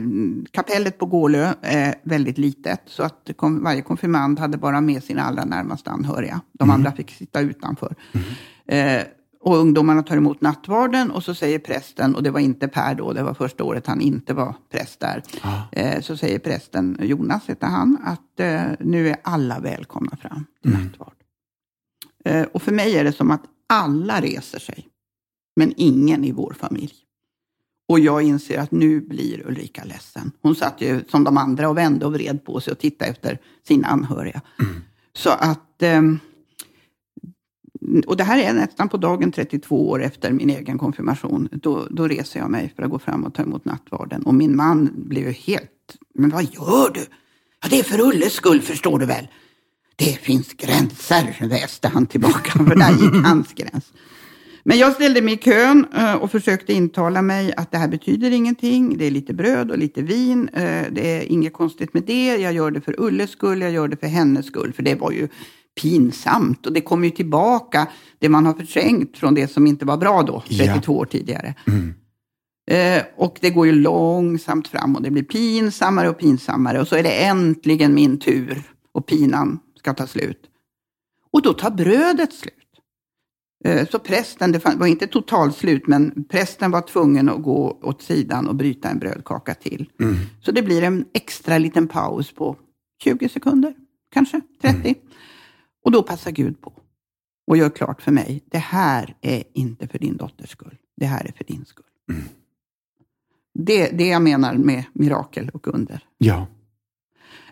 [0.51, 2.81] kapellet på Gålö är väldigt litet.
[2.85, 6.41] Så att kom, varje konfirmand hade bara med sina allra närmaste anhöriga.
[6.51, 6.75] De mm.
[6.75, 7.95] andra fick sitta utanför.
[8.11, 8.25] Mm.
[8.67, 9.03] Eh,
[9.43, 13.13] och ungdomarna tar emot nattvarden och så säger prästen, och det var inte Per då,
[13.13, 15.23] det var första året han inte var präst där.
[15.41, 15.61] Ah.
[15.71, 20.71] Eh, så säger prästen, Jonas heter han, att eh, nu är alla välkomna fram till
[20.71, 20.85] mm.
[20.85, 21.13] nattvard.
[22.25, 24.87] Eh, och för mig är det som att alla reser sig,
[25.55, 26.93] men ingen i vår familj.
[27.87, 30.31] Och jag inser att nu blir Ulrika ledsen.
[30.41, 33.39] Hon satt ju som de andra och vände och vred på sig och tittade efter
[33.67, 34.41] sina anhöriga.
[34.59, 34.81] Mm.
[35.13, 35.83] Så att...
[38.07, 41.49] Och det här är nästan på dagen 32 år efter min egen konfirmation.
[41.51, 44.23] Då, då reser jag mig för att gå fram och ta emot nattvarden.
[44.23, 45.69] Och min man blev helt...
[46.13, 47.05] Men vad gör du?
[47.61, 49.27] Ja, det är för Ulles skull, förstår du väl.
[49.95, 53.91] Det finns gränser, väste han tillbaka, för där gick hans gräns.
[54.63, 58.31] Men jag ställde mig i kön eh, och försökte intala mig att det här betyder
[58.31, 58.97] ingenting.
[58.97, 60.49] Det är lite bröd och lite vin.
[60.53, 62.35] Eh, det är inget konstigt med det.
[62.35, 64.73] Jag gör det för Ulles skull, jag gör det för hennes skull.
[64.73, 65.27] För det var ju
[65.81, 67.87] pinsamt och det kommer ju tillbaka
[68.19, 70.99] det man har förträngt från det som inte var bra då, 32 ja.
[70.99, 71.55] år tidigare.
[71.67, 71.93] Mm.
[72.71, 76.95] Eh, och det går ju långsamt fram och det blir pinsammare och pinsammare och så
[76.95, 80.39] är det äntligen min tur och pinan ska ta slut.
[81.31, 82.53] Och då tar brödet slut.
[83.65, 88.01] Eh, så prästen, det var inte totalt slut, men prästen var tvungen att gå åt
[88.01, 89.89] sidan och bryta en brödkaka till.
[89.99, 90.15] Mm.
[90.41, 92.55] Så det blir en extra liten paus på
[93.03, 93.73] 20 sekunder,
[94.13, 94.77] kanske 30.
[94.79, 94.95] Mm.
[95.83, 96.73] Och då passar Gud på
[97.47, 100.77] och gör klart för mig, det här är inte för din dotters skull.
[100.97, 101.85] Det här är för din skull.
[102.09, 102.23] Mm.
[103.53, 106.03] Det, det jag menar med mirakel och under.
[106.17, 106.47] Ja.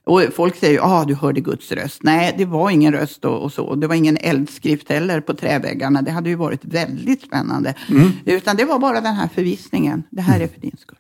[0.04, 2.04] Och folk säger, ja ah, du hörde Guds röst.
[2.04, 3.76] Nej, det var ingen röst och, och, så.
[3.76, 6.02] Det var ingen eldskrift heller på träväggarna.
[6.02, 7.76] Det hade ju varit väldigt spännande.
[7.90, 8.12] Mm.
[8.26, 10.04] Utan det var bara den här förvissningen.
[10.10, 10.98] Det här är för din skull.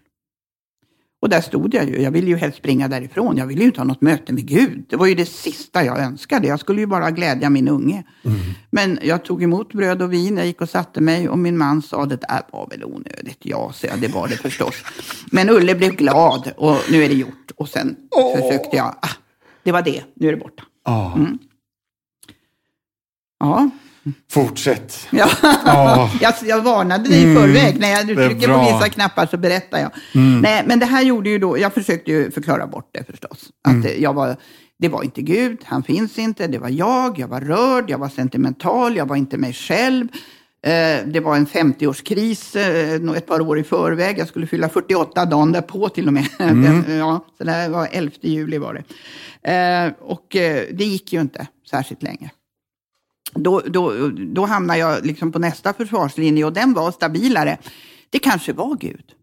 [1.21, 2.01] Och där stod jag ju.
[2.01, 3.37] Jag ville ju helst springa därifrån.
[3.37, 4.85] Jag ville ju inte ha något möte med Gud.
[4.89, 6.47] Det var ju det sista jag önskade.
[6.47, 8.03] Jag skulle ju bara glädja min unge.
[8.23, 8.39] Mm.
[8.69, 10.37] Men jag tog emot bröd och vin.
[10.37, 13.37] Jag gick och satte mig och min man sa det där var väl onödigt.
[13.39, 13.99] Ja, så jag.
[13.99, 14.75] Det var det förstås.
[15.31, 17.51] Men Ulle blev glad och nu är det gjort.
[17.55, 18.35] Och sen oh.
[18.35, 18.95] försökte jag.
[19.01, 19.15] Ah,
[19.63, 20.03] det var det.
[20.13, 20.63] Nu är det borta.
[20.85, 21.15] Oh.
[21.15, 21.37] Mm.
[23.39, 23.69] Ja.
[24.31, 25.07] Fortsätt.
[25.09, 25.29] Ja.
[25.65, 26.15] Oh.
[26.21, 27.35] jag, jag varnade dig i mm.
[27.35, 27.79] förväg.
[27.79, 29.91] När jag trycker på vissa knappar så berättar jag.
[30.15, 30.41] Mm.
[30.41, 33.49] Nej, men det här gjorde ju då, jag försökte ju förklara bort det förstås.
[33.63, 34.01] Att mm.
[34.01, 34.35] jag var,
[34.79, 38.09] det var inte Gud, han finns inte, det var jag, jag var rörd, jag var
[38.09, 40.07] sentimental, jag var inte mig själv.
[40.63, 44.19] Eh, det var en 50-årskris eh, ett par år i förväg.
[44.19, 46.27] Jag skulle fylla 48 dagen därpå till och med.
[46.39, 46.97] Mm.
[46.97, 48.83] ja, så det var 11 juli var det.
[49.51, 50.27] Eh, och
[50.71, 52.31] det gick ju inte särskilt länge
[53.33, 57.57] då, då, då hamnar jag liksom på nästa försvarslinje och den var stabilare.
[58.09, 59.15] Det kanske var Gud.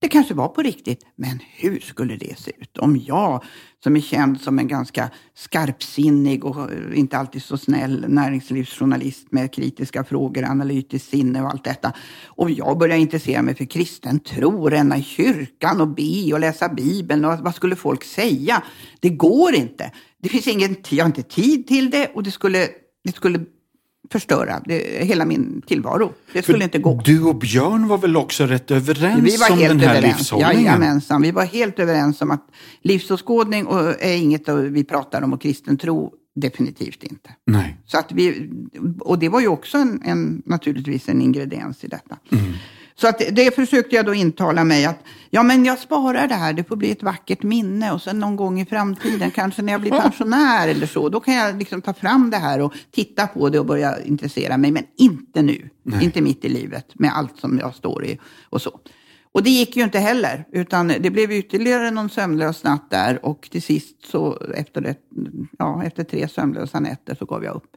[0.00, 3.44] Det kanske var på riktigt, men hur skulle det se ut om jag,
[3.82, 10.04] som är känd som en ganska skarpsinnig och inte alltid så snäll näringslivsjournalist med kritiska
[10.04, 11.92] frågor, analytiskt sinne och allt detta,
[12.26, 16.68] och jag börjar intressera mig för kristen tro, ränna i kyrkan och be och läsa
[16.68, 18.62] Bibeln, och vad skulle folk säga?
[19.00, 19.92] Det går inte.
[20.22, 22.68] Det finns ingen, jag har inte tid till det och det skulle
[23.04, 23.44] det skulle
[24.10, 26.12] förstöra det, hela min tillvaro.
[26.32, 27.00] Det skulle För inte gå.
[27.04, 30.18] Du och Björn var väl också rätt överens om den här överens.
[30.18, 30.64] livshållningen?
[30.64, 32.46] Jajamensan, vi var helt överens om att
[32.82, 33.66] livsåskådning
[33.98, 37.30] är inget vi pratar om och kristen tro definitivt inte.
[37.46, 37.76] Nej.
[37.86, 38.50] Så att vi,
[39.00, 42.18] och det var ju också en, en naturligtvis en ingrediens i detta.
[42.32, 42.52] Mm.
[43.00, 44.98] Så att det försökte jag då intala mig att
[45.30, 48.36] ja, men jag sparar det här, det får bli ett vackert minne och sen någon
[48.36, 51.94] gång i framtiden, kanske när jag blir pensionär eller så, då kan jag liksom ta
[51.94, 54.70] fram det här och titta på det och börja intressera mig.
[54.70, 56.04] Men inte nu, Nej.
[56.04, 58.80] inte mitt i livet med allt som jag står i och så.
[59.32, 63.48] Och det gick ju inte heller, utan det blev ytterligare någon sömnlös natt där och
[63.50, 64.94] till sist så efter, det,
[65.58, 67.76] ja, efter tre sömnlösa nätter så gav jag upp.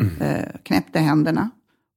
[0.00, 0.20] Mm.
[0.20, 1.50] Eh, knäppte händerna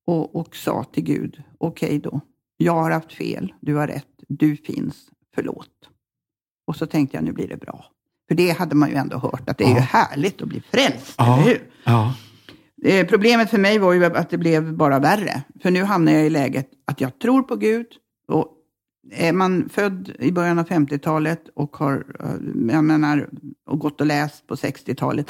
[0.05, 2.21] och, och sa till Gud, okej okay då,
[2.63, 4.95] jag har haft fel, du har rätt, du finns,
[5.35, 5.69] förlåt.
[6.67, 7.85] Och så tänkte jag, nu blir det bra.
[8.27, 9.75] För det hade man ju ändå hört, att det är ja.
[9.75, 11.33] ju härligt att bli frälst, ja.
[11.33, 11.61] eller hur?
[11.83, 12.15] Ja.
[12.85, 15.43] Eh, problemet för mig var ju att det blev bara värre.
[15.61, 17.87] För nu hamnar jag i läget att jag tror på Gud.
[18.27, 18.47] Och
[19.11, 23.29] är man född i början av 50-talet och har eh, jag menar,
[23.65, 25.27] och gått och läst på 60-talet,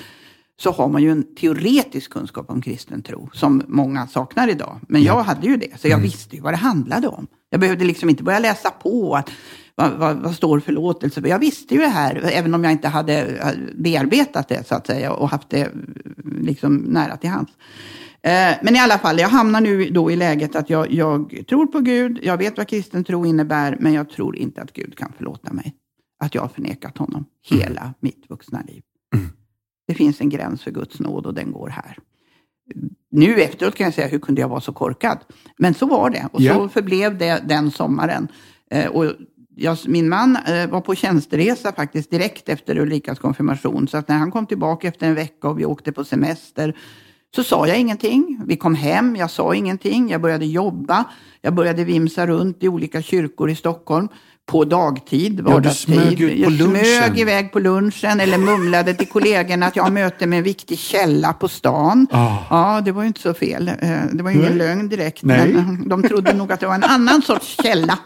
[0.61, 4.79] så har man ju en teoretisk kunskap om kristen tro som många saknar idag.
[4.87, 6.03] Men jag hade ju det, så jag mm.
[6.03, 7.27] visste ju vad det handlade om.
[7.49, 9.31] Jag behövde liksom inte börja läsa på att
[9.75, 13.39] vad, vad, vad står förlåtelse Jag visste ju det här, även om jag inte hade
[13.75, 15.71] bearbetat det så att säga och haft det
[16.41, 17.51] liksom nära till hands.
[18.21, 21.65] Eh, men i alla fall, jag hamnar nu då i läget att jag, jag tror
[21.65, 25.13] på Gud, jag vet vad kristen tro innebär, men jag tror inte att Gud kan
[25.17, 25.73] förlåta mig.
[26.19, 27.93] Att jag har förnekat honom hela mm.
[27.99, 28.81] mitt vuxna liv.
[29.15, 29.29] Mm.
[29.87, 31.97] Det finns en gräns för Guds nåd och den går här.
[33.11, 35.19] Nu efteråt kan jag säga, hur kunde jag vara så korkad?
[35.57, 36.57] Men så var det och yeah.
[36.57, 38.27] så förblev det den sommaren.
[38.71, 39.05] Eh, och
[39.55, 43.87] jag, min man eh, var på tjänsteresa faktiskt direkt efter Ulrikas konfirmation.
[43.87, 46.75] Så att när han kom tillbaka efter en vecka och vi åkte på semester
[47.35, 48.41] så sa jag ingenting.
[48.45, 50.09] Vi kom hem, jag sa ingenting.
[50.09, 51.03] Jag började jobba.
[51.41, 54.07] Jag började vimsa runt i olika kyrkor i Stockholm
[54.45, 55.95] på dagtid, vardagstid.
[55.95, 56.75] Ja, du smög ut på lunchen.
[56.75, 60.43] Jag smög iväg på lunchen eller mumlade till kollegorna att jag har möte med en
[60.43, 62.07] viktig källa på stan.
[62.11, 62.43] Oh.
[62.49, 63.67] Ja, det var ju inte så fel.
[63.67, 65.53] Eh, det var ju ingen lögn direkt, Nej.
[65.53, 67.99] men de trodde nog att det var en annan sorts källa.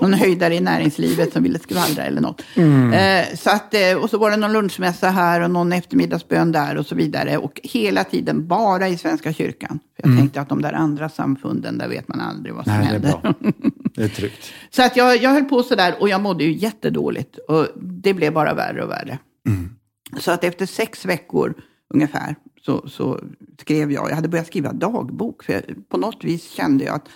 [0.00, 2.42] Någon höjdare i näringslivet som ville skvallra eller något.
[2.54, 2.92] Mm.
[2.92, 6.76] Eh, så att, eh, och så var det någon lunchmässa här och någon eftermiddagsbön där
[6.76, 7.36] och så vidare.
[7.36, 9.78] Och hela tiden bara i Svenska kyrkan.
[9.96, 10.18] Jag mm.
[10.18, 13.34] tänkte att de där andra samfunden, där vet man aldrig vad som Nej, händer.
[13.94, 14.52] Det är, tryggt.
[14.70, 17.38] så att jag, jag höll på sådär och jag mådde ju jättedåligt.
[17.38, 19.18] Och det blev bara värre och värre.
[19.46, 19.70] Mm.
[20.18, 21.54] Så att efter sex veckor
[21.94, 23.20] ungefär så, så
[23.60, 25.44] skrev jag, jag hade börjat skriva dagbok.
[25.44, 27.08] För jag, på något vis kände jag att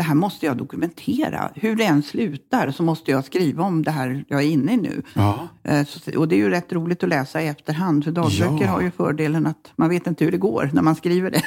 [0.00, 1.50] det här måste jag dokumentera.
[1.54, 4.76] Hur det än slutar så måste jag skriva om det här jag är inne i
[4.76, 5.02] nu.
[5.14, 5.48] Ja.
[5.62, 8.70] Eh, och det är ju rätt roligt att läsa i efterhand, för dagböcker Ja.
[8.70, 11.42] har ju fördelen att man vet inte hur det går när man skriver det.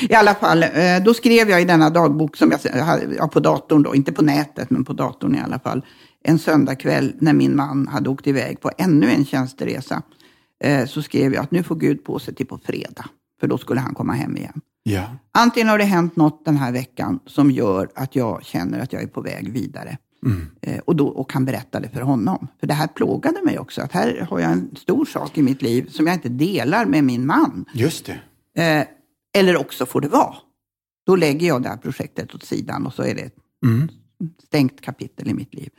[0.12, 0.68] I alla fall, eh,
[1.04, 4.70] då skrev jag i denna dagbok, som jag hade på datorn då, inte på nätet,
[4.70, 5.84] men på datorn i alla fall,
[6.24, 10.02] en söndagkväll när min man hade åkt iväg på ännu en tjänsteresa.
[10.64, 13.04] Eh, så skrev jag att nu får Gud på sig till på fredag,
[13.40, 14.60] för då skulle han komma hem igen.
[14.82, 15.16] Ja.
[15.32, 19.02] Antingen har det hänt något den här veckan som gör att jag känner att jag
[19.02, 19.98] är på väg vidare.
[20.60, 22.48] Eh, och, då, och kan berätta det för honom.
[22.60, 23.82] För det här plågade mig också.
[23.82, 27.04] Att här har jag en stor sak i mitt liv som jag inte delar med
[27.04, 27.64] min man.
[27.74, 28.20] Just det.
[28.62, 28.86] Eh,
[29.40, 30.34] eller också får det vara.
[31.06, 33.88] Då lägger jag det här projektet åt sidan och så är det ett Mm.
[34.46, 35.70] stängt kapitel i mitt liv.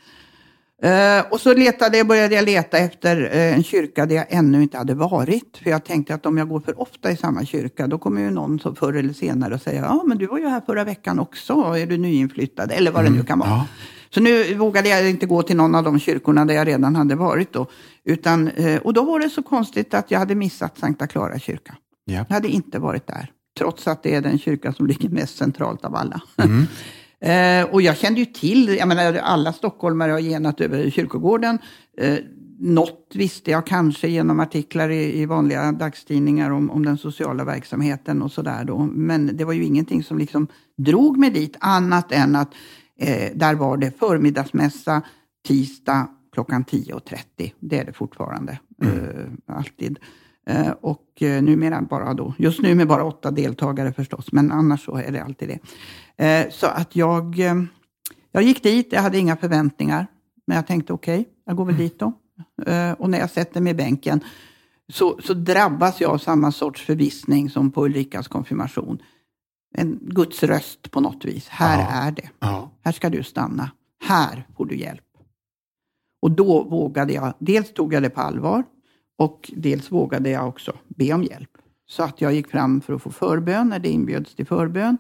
[0.84, 4.64] Eh, och så letade jag, började jag leta efter eh, en kyrka där jag ännu
[4.64, 5.58] inte hade varit.
[5.64, 8.30] För jag tänkte att om jag går för ofta i samma kyrka, då kommer ju
[8.30, 11.20] någon så förr eller senare att säga, ja men du var ju här förra veckan
[11.20, 12.72] också, är du nyinflyttad?
[12.72, 13.50] Eller vad det nu kan vara.
[13.50, 13.68] Ja.
[14.10, 17.16] Så nu vågade jag inte gå till någon av de kyrkorna där jag redan hade
[17.16, 17.68] varit då.
[18.06, 21.76] Utan, eh, och då var det så konstigt att jag hade missat Sankta Clara kyrka.
[22.06, 22.26] Ja.
[22.28, 25.86] Jag hade inte varit där, trots att det är den kyrka som ligger mest centralt
[25.86, 26.22] av alla.
[26.38, 26.66] Mm.
[27.24, 31.60] eh, och jag kände ju till, jag menar alla stockholmare har genat över kyrkogården.
[31.98, 32.18] Eh,
[32.60, 38.22] något visste jag kanske genom artiklar i, i vanliga dagstidningar om, om den sociala verksamheten
[38.22, 38.78] och sådär då.
[38.94, 42.54] Men det var ju ingenting som liksom drog mig dit annat än att
[43.00, 45.02] eh, där var det förmiddagsmässa
[45.48, 47.52] tisdag klockan 10.30.
[47.60, 50.00] Det är det fortfarande, eh, alltid.
[50.48, 54.86] Eh, och eh, numera bara då, just nu med bara åtta deltagare förstås, men annars
[54.86, 55.60] så är det alltid
[56.18, 56.26] det.
[56.26, 57.36] Eh, så att jag,
[58.32, 60.08] jag gick dit, jag hade inga förväntningar,
[60.48, 62.14] men jag tänkte okej, jag går väl dit då.
[62.98, 64.20] Och när jag sätter mig i bänken
[64.94, 68.98] så, så drabbas jag av samma sorts förvissning som på Ulrikas konfirmation.
[69.76, 71.48] En Guds röst på något vis.
[71.48, 71.88] Här Ja.
[72.08, 72.30] är det.
[72.40, 72.72] Ja.
[72.84, 73.72] Här ska du stanna.
[74.04, 75.04] Här får du hjälp.
[76.22, 78.64] Och då vågade jag, dels tog jag det på allvar
[79.18, 81.50] och dels vågade jag också be om hjälp.
[81.90, 84.98] Så att jag gick fram för att få förbön när det inbjöds till förbön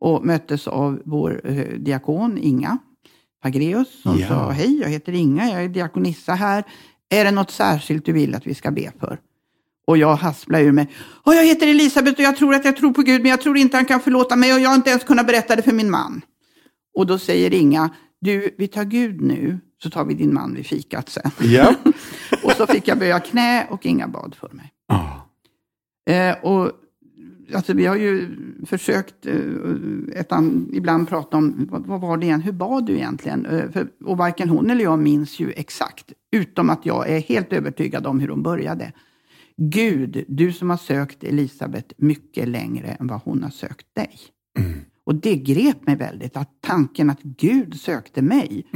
[0.00, 2.78] och möttes av vår eh, diakon Inga
[3.42, 4.28] Pagreus som Ja.
[4.28, 6.64] sa, hej jag heter Inga, jag är diakonissa här.
[7.08, 9.18] Är det något särskilt du vill att vi ska be för?
[9.86, 10.88] Och jag hasplar ur mig.
[11.24, 13.56] Åh, jag heter Elisabet och jag tror att jag tror på Gud, men jag tror
[13.56, 15.90] inte han kan förlåta mig och jag har inte ens kunnat berätta det för min
[15.90, 16.22] man.
[16.94, 17.90] Och då säger Inga,
[18.20, 21.30] du, vi tar Gud nu, så tar vi din man vid fikat sen.
[21.40, 21.74] Ja.
[22.46, 24.72] och så fick jag böja knä och Inga bad för mig.
[24.88, 25.30] Ja.
[26.12, 26.70] Eh, och,
[27.54, 28.28] alltså, vi har ju
[28.66, 29.34] försökt eh,
[30.14, 33.46] ett an, ibland prata om, vad, vad var det igen, hur bad du egentligen?
[33.46, 37.52] Eh, för, och varken hon eller jag minns ju exakt, utom att jag är helt
[37.52, 38.92] övertygad om hur hon började.
[39.56, 44.18] Gud, du som har sökt Elisabet mycket längre än vad hon har sökt dig.
[45.06, 48.66] Och det grep mig väldigt, att tanken att Gud sökte mig.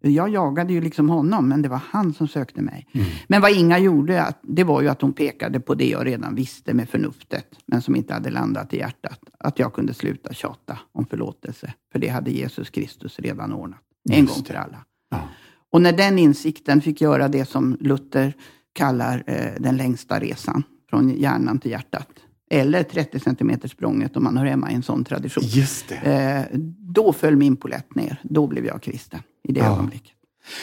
[0.00, 2.86] Jag jagade ju liksom honom, men det var han som sökte mig.
[3.26, 6.74] Men vad Inga gjorde, det var ju att hon pekade på det jag redan visste
[6.74, 9.20] med förnuftet, men som inte hade landat i hjärtat.
[9.38, 13.80] Att jag kunde sluta tjata om förlåtelse, för det hade Jesus Kristus redan ordnat.
[14.10, 14.84] En Just gång för alla.
[15.10, 15.28] Ja.
[15.72, 18.34] Och när den insikten fick göra det som Luther
[18.72, 22.08] kallar eh, den längsta resan, från hjärnan till hjärtat,
[22.50, 25.44] eller 30 centimeter språnget om man hör hemma i en sån tradition.
[25.46, 25.94] Just det.
[25.96, 26.58] Eh,
[26.94, 28.20] då föll min polett ner.
[28.22, 29.66] Då blev jag kristen i det Ja.
[29.72, 30.12] ögonblicket.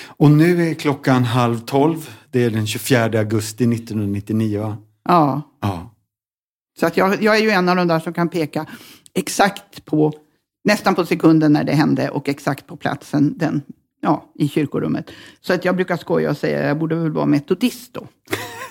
[0.07, 2.09] Och nu är klockan halv tolv.
[2.31, 4.77] Det är den 24 augusti 1999 va?
[5.09, 5.95] Ja, Ja.
[6.79, 8.65] så att jag, jag är ju en av de där som kan peka
[9.15, 10.13] exakt på,
[10.63, 13.61] nästan på sekunden när det hände och exakt på platsen den,
[14.01, 15.11] ja, i kyrkorummet.
[15.41, 18.07] Så att jag brukar skoja och säga att jag borde väl vara metodist då.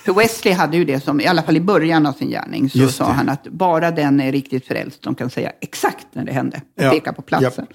[0.05, 2.87] För Wesley hade ju det som, i alla fall i början av sin gärning, så
[2.87, 6.61] sa han att bara den är riktigt frälst som kan säga exakt när det hände
[6.77, 6.89] och Ja.
[6.91, 7.67] peka på platsen.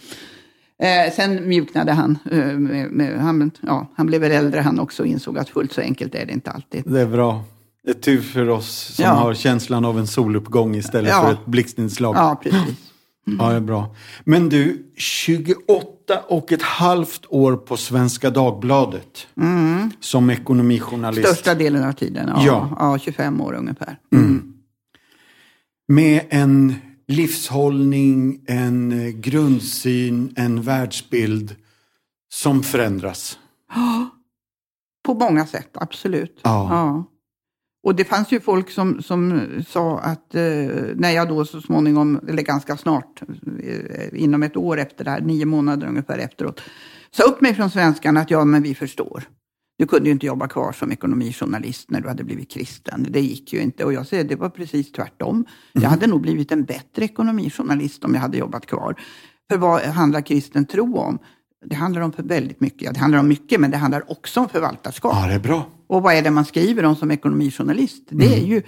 [0.82, 2.18] Eh, sen mjuknade han.
[2.30, 5.72] Eh, med, med, han, ja, han blev väl äldre han också och insåg att fullt
[5.72, 6.82] så enkelt är det inte alltid.
[6.86, 7.44] Det är bra.
[7.84, 9.10] Det är tur för oss som Ja.
[9.10, 11.22] har känslan av en soluppgång istället Ja.
[11.22, 12.14] för ett blixtinslag.
[12.16, 12.40] Ja.
[13.30, 13.50] Ja, precis.
[13.50, 13.94] det är bra.
[14.24, 19.26] Men du, 28 och ett halvt år på Svenska Dagbladet
[20.00, 21.24] som ekonomijournalist.
[21.24, 21.34] Mm.
[21.34, 22.42] Största delen av tiden, ja.
[22.46, 22.76] Ja.
[22.78, 22.98] ja.
[22.98, 23.98] 25 år ungefär.
[25.88, 26.74] Med en
[27.06, 31.56] livshållning, en eh, grundsyn, en världsbild
[32.32, 33.38] som förändras.
[35.06, 36.40] På många sätt, absolut.
[36.42, 37.04] Ja.
[37.82, 40.42] Och det fanns ju folk som, som sa att eh,
[40.94, 43.22] när jag då så småningom, eller ganska snart,
[43.62, 46.60] eh, inom ett år efter det här, nio månader ungefär efteråt,
[47.10, 49.24] sa upp mig från svenskan att ja, men vi förstår.
[49.78, 53.06] Du kunde ju inte jobba kvar som ekonomijournalist när du hade blivit kristen.
[53.10, 53.84] Det gick ju inte.
[53.84, 55.44] Och jag säger, det var precis tvärtom.
[55.72, 59.00] Jag hade nog blivit en bättre ekonomijournalist om jag hade jobbat kvar.
[59.50, 61.18] För vad handlar kristen tro om?
[61.64, 62.94] Det handlar om väldigt mycket.
[62.94, 65.12] Det handlar om mycket, men det handlar också om förvaltarskap.
[65.14, 65.66] Ja, det är bra.
[65.86, 68.02] Och vad är det man skriver om som ekonomijournalist?
[68.10, 68.50] Det är mm.
[68.50, 68.62] ju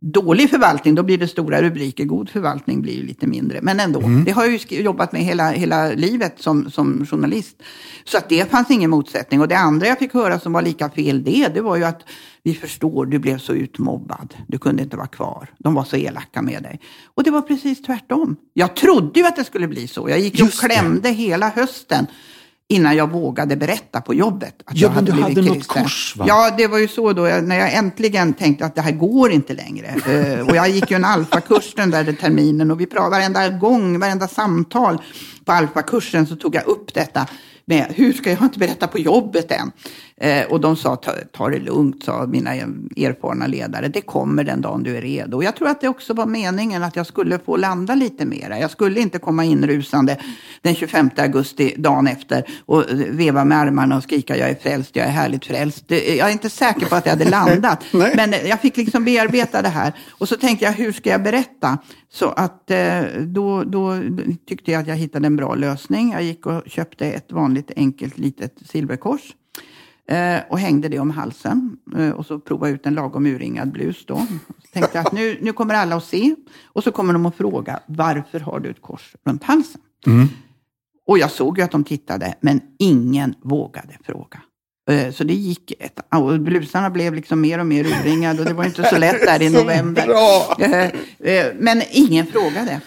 [0.00, 2.04] dålig förvaltning, då blir det stora rubriker.
[2.04, 3.58] God förvaltning blir ju lite mindre.
[3.62, 4.24] Men ändå, mm.
[4.24, 7.62] det har jag ju jobbat med hela, hela livet som, som journalist.
[8.04, 9.40] Så att det fanns ingen motsättning.
[9.40, 12.02] Och det andra jag fick höra som var lika fel det, det var ju att
[12.42, 14.34] vi förstår, du blev så utmobbad.
[14.48, 15.50] Du kunde inte vara kvar.
[15.58, 16.80] De var så elaka med dig.
[17.14, 18.36] Och det var precis tvärtom.
[18.52, 20.10] Jag trodde ju att det skulle bli så.
[20.10, 22.06] Jag gick och klämde hela hösten
[22.68, 25.82] innan jag vågade berätta på jobbet att ja, jag hade men du blivit hade kristen.
[25.82, 26.24] något kors va?
[26.28, 29.54] Ja, det var ju så då när jag äntligen tänkte att det här går inte
[29.54, 29.94] längre.
[30.08, 33.98] uh, och jag gick ju en alfakurs den där terminen och vi pratade varenda gång,
[33.98, 35.02] varenda samtal
[35.44, 37.26] på alfakursen så tog jag upp detta
[37.64, 39.72] med hur ska jag inte berätta på jobbet än?
[40.20, 43.88] Eh, och de sa, ta, ta det lugnt, sa mina erfarna ledare.
[43.88, 45.36] Det kommer den dagen du är redo.
[45.36, 48.58] Och jag tror att det också var meningen att jag skulle få landa lite mera.
[48.58, 50.18] Jag skulle inte komma inrusande
[50.62, 55.06] den 25 augusti, dagen efter, och veva med armarna och skrika jag är frälst, jag
[55.06, 55.84] är härligt frälst.
[55.88, 57.84] jag är inte säker på att jag hade landat.
[57.92, 59.92] men jag fick liksom bearbeta det här.
[60.10, 61.78] Och så tänkte jag, hur ska jag berätta?
[62.12, 64.02] Så att eh, då, då
[64.48, 66.12] tyckte jag att jag hittade en bra lösning.
[66.12, 69.20] Jag gick och köpte ett vanligt enkelt litet silverkors
[70.08, 71.76] eh, och hängde det om halsen.
[71.96, 74.16] Eh, och så provade ut en lagom urringad blus då.
[74.62, 76.34] Så tänkte att nu, nu kommer alla att se.
[76.64, 79.80] Och så kommer de att fråga, varför har du ett kors runt halsen?
[80.06, 80.28] Mm.
[81.06, 84.40] Och jag såg ju att de tittade, men ingen vågade fråga.
[84.90, 88.54] Eh, så det gick, ett, och blusarna blev liksom mer och mer urringade och det
[88.54, 90.08] var inte så lätt där i november.
[90.58, 90.84] Eh,
[91.18, 92.80] eh, men ingen frågade.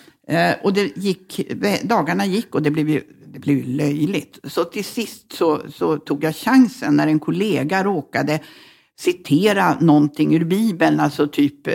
[0.64, 1.52] Och det gick,
[1.84, 3.04] dagarna gick och det blev ju
[3.34, 4.40] det blev löjligt.
[4.44, 8.40] Så till sist så, så tog jag chansen när en kollega råkade
[9.00, 11.68] citera någonting ur Bibeln, alltså typ,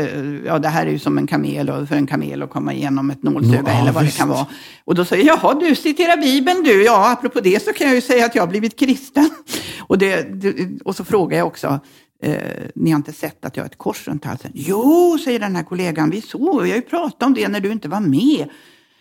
[0.46, 3.22] ja det här är ju som en kamel för en kamel att komma igenom ett
[3.22, 4.16] nålsöga no, eller vad visst.
[4.16, 4.46] det kan vara.
[4.84, 7.94] Och då säger jag, jaha du citerar Bibeln du, ja apropå det så kan jag
[7.94, 9.30] ju säga att jag har blivit kristen.
[9.86, 10.26] Och, det,
[10.84, 11.80] och så frågar jag också,
[12.22, 12.36] eh,
[12.74, 14.50] ni har inte sett att jag har ett kors runt halsen?
[14.54, 17.72] Jo, säger den här kollegan, vi såg, vi har ju pratat om det när du
[17.72, 18.48] inte var med.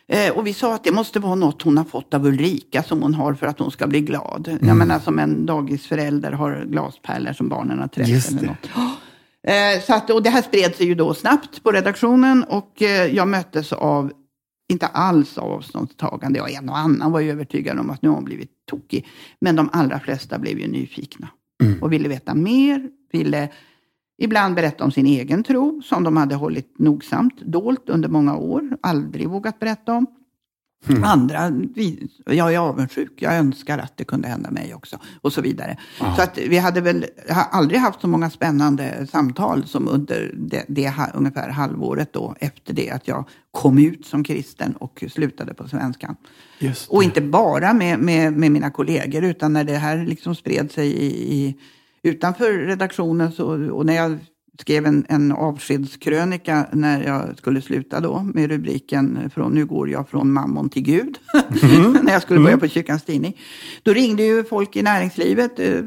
[0.07, 3.01] Eh, och vi sa att det måste vara något hon har fått av Ulrika som
[3.01, 4.47] hon har för att hon ska bli glad.
[4.47, 4.67] Mm.
[4.67, 8.31] Jag menar som en dagisförälder har glaspärlor som barnen har träffat.
[8.31, 8.69] Eller något.
[9.47, 13.15] Eh, så att, och det här spred sig ju då snabbt på redaktionen och eh,
[13.15, 14.11] jag möttes av
[14.71, 16.39] inte alls avståndstagande.
[16.39, 19.07] Ja, en och annan var ju övertygad om att nu har hon blivit tokig.
[19.41, 21.29] Men de allra flesta blev ju nyfikna
[21.63, 21.83] mm.
[21.83, 23.49] och ville veta mer, ville
[24.17, 28.77] ibland berätta om sin egen tro, som de hade hållit nogsamt dolt under många år,
[28.81, 30.07] aldrig vågat berätta om.
[30.89, 31.03] Mm.
[31.03, 34.99] Andra, vi, jag är avundsjuk, jag önskar att det kunde hända mig också.
[35.21, 35.77] Och så vidare.
[35.99, 36.15] Ah.
[36.15, 40.93] Så att vi hade väl aldrig haft så många spännande samtal som under det, det
[41.13, 46.15] ungefär halvåret då efter det att jag kom ut som kristen och slutade på svenskan.
[46.89, 50.87] Och inte bara med, med, med, mina kollegor utan när det här liksom spred sig
[50.87, 51.55] i, i
[52.03, 54.17] utanför redaktionen så, och när jag
[54.59, 60.09] skrev en, en avskedskrönika när jag skulle sluta då med rubriken från Nu går jag
[60.09, 61.17] från mammon till Gud.
[61.63, 61.91] Mm.
[62.03, 62.59] när jag skulle börja mm.
[62.59, 63.37] på Kyrkans Tidning.
[63.83, 65.81] Då ringde ju folk i näringslivet eh,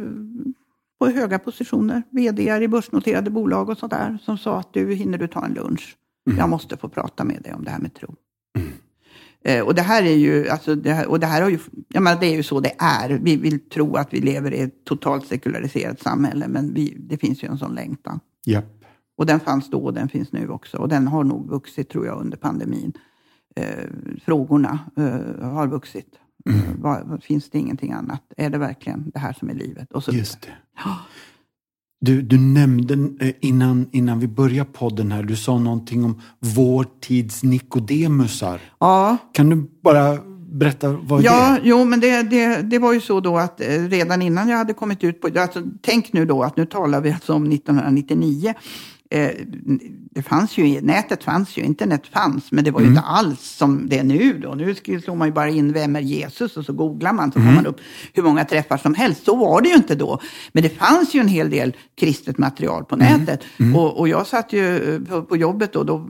[0.99, 5.29] på höga positioner, vd i börsnoterade bolag och sådär, som sa att du, hinner du
[5.29, 5.97] ta en lunch?
[6.27, 6.39] Mm.
[6.39, 8.14] Jag måste få prata med dig om det här med tro.
[9.47, 12.03] Eh, och det här är ju, alltså det här, och det här har ju, jag
[12.03, 13.09] menar, det är ju så det är.
[13.09, 17.42] Vi vill tro att vi lever i ett totalt sekulariserat samhälle, men vi, det finns
[17.42, 18.20] ju en sån längtan.
[18.47, 18.64] Yep.
[19.16, 20.78] Och den fanns då och den finns nu också.
[20.78, 22.92] Och den har nog vuxit, tror jag, under pandemin.
[23.57, 23.84] Eh,
[24.24, 26.14] frågorna eh, har vuxit.
[26.47, 26.61] Mm.
[26.61, 28.22] Eh, var, finns det ingenting annat?
[28.36, 29.92] Är det verkligen det här som är livet?
[29.92, 30.49] Och så Just det.
[32.01, 32.94] Du, du nämnde
[33.26, 38.61] eh, innan, innan vi började podden här, du sa någonting om vår tids Nikodemusar.
[38.78, 39.16] Ja.
[39.32, 40.18] Kan du bara
[40.49, 41.61] berätta vad ja, det är?
[41.64, 44.72] Jo, men det, det, det var ju så då att eh, redan innan jag hade
[44.72, 45.40] kommit ut på...
[45.40, 48.55] Alltså, tänk nu då att nu talar vi alltså om 1999.
[49.11, 49.30] Eh,
[50.11, 52.96] det fanns ju, nätet fanns ju, internet fanns, men det var ju mm.
[52.96, 54.38] inte alls som det är nu.
[54.38, 54.54] Då.
[54.54, 57.48] Nu slår man ju bara in vem är Jesus och så googlar man så mm.
[57.48, 57.80] får man upp
[58.12, 59.24] hur många träffar som helst.
[59.24, 60.20] Så var det ju inte då.
[60.52, 63.20] Men det fanns ju en hel del kristet material på mm.
[63.20, 63.44] nätet.
[63.59, 63.76] Mm.
[63.76, 66.09] Och, och, jag satt ju eh, på, på jobbet då, då,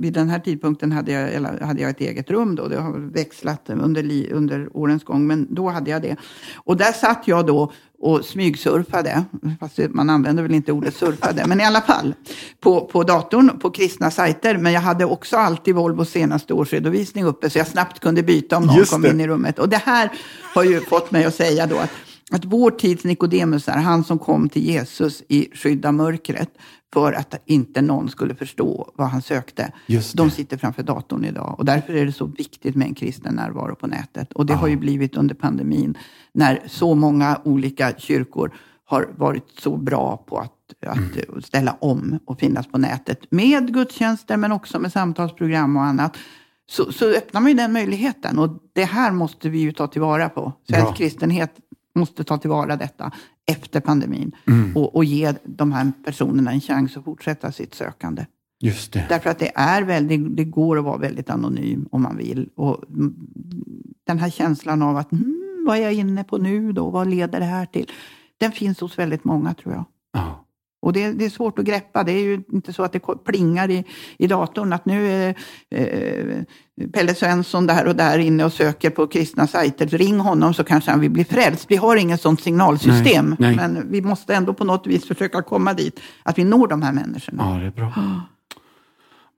[0.00, 2.68] vid den här tidpunkten hade jag, hade jag ett eget rum då.
[2.68, 6.16] Det har växlat under, under årens gång, men då hade jag det.
[6.54, 7.72] Och där satt jag då
[8.02, 9.24] och smygsurfade,
[9.60, 12.14] fast man använder väl inte ordet surfade, men i alla fall
[12.60, 14.58] på, på datorn på kristna sajter.
[14.58, 18.62] Men jag hade också alltid Volvos senaste årsredovisning uppe så jag snabbt kunde byta om
[18.66, 19.10] någon Just kom det.
[19.10, 19.58] in i rummet.
[19.58, 20.12] Och det här
[20.54, 21.90] har ju fått mig att säga då att,
[22.30, 26.50] att vår tids Nikodemusar, han som kom till Jesus i skydd av mörkret,
[26.92, 29.72] för att inte någon skulle förstå vad han sökte.
[30.14, 33.74] De sitter framför datorn idag och därför är det så viktigt med en kristen närvaro
[33.74, 34.32] på nätet.
[34.32, 34.56] Och det ja.
[34.56, 35.98] har ju blivit under pandemin
[36.32, 40.52] när så många olika kyrkor har varit så bra på att,
[40.86, 41.42] att mm.
[41.42, 46.16] ställa om och finnas på nätet med gudstjänster men också med samtalsprogram och annat.
[46.70, 50.28] Så, så öppnar man ju den möjligheten och det här måste vi ju ta tillvara
[50.28, 50.52] på.
[50.68, 51.54] Svensk kristenhet
[51.94, 53.12] måste ta tillvara detta
[53.50, 54.76] efter pandemin mm.
[54.76, 58.26] och, och, ge de här personerna en chans att fortsätta sitt sökande.
[58.60, 59.06] Just det.
[59.08, 62.48] Därför att det, är väldigt, det går att vara väldigt anonym om man vill.
[62.56, 62.84] Och
[64.06, 66.90] den här känslan av att mm, vad är jag inne på nu då?
[66.90, 67.90] Vad leder det här till?
[68.38, 69.84] Den finns hos väldigt många tror jag.
[70.82, 72.04] Och det, det, är svårt att greppa.
[72.04, 73.84] Det är ju inte så att det plingar i,
[74.18, 75.34] i datorn att nu är
[75.70, 76.42] eh,
[76.92, 79.86] Pelle Svensson där och där inne och söker på kristna sajter.
[79.86, 81.66] Ring honom så kanske han vill bli frälst.
[81.68, 83.36] Vi har inget sånt signalsystem.
[83.38, 83.56] Nej, nej.
[83.56, 86.00] Men vi måste ändå på något vis försöka komma dit.
[86.22, 87.44] Att vi når de här människorna.
[87.50, 87.92] Ja, det är bra.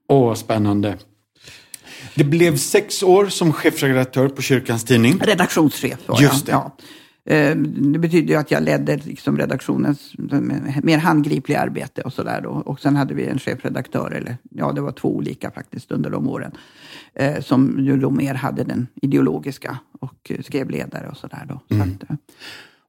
[0.07, 0.97] Åh, oh, spännande.
[2.15, 5.19] Det blev sex år som chefredaktör på Kyrkans Tidning.
[5.19, 6.51] Redaktionschef var Just det.
[6.51, 6.77] Ja.
[7.25, 10.13] Eh, det betyder ju att jag ledde liksom redaktionens
[10.83, 12.45] mer handgripliga arbete och sådär.
[12.45, 16.29] Och sen hade vi en chefredaktör, eller ja, det var två olika faktiskt under de
[16.29, 16.51] åren.
[17.13, 21.45] Eh, som ju då mer hade den ideologiska och skrev ledare och sådär.
[21.49, 21.75] Då.
[21.75, 21.97] Mm.
[21.97, 22.19] Så att,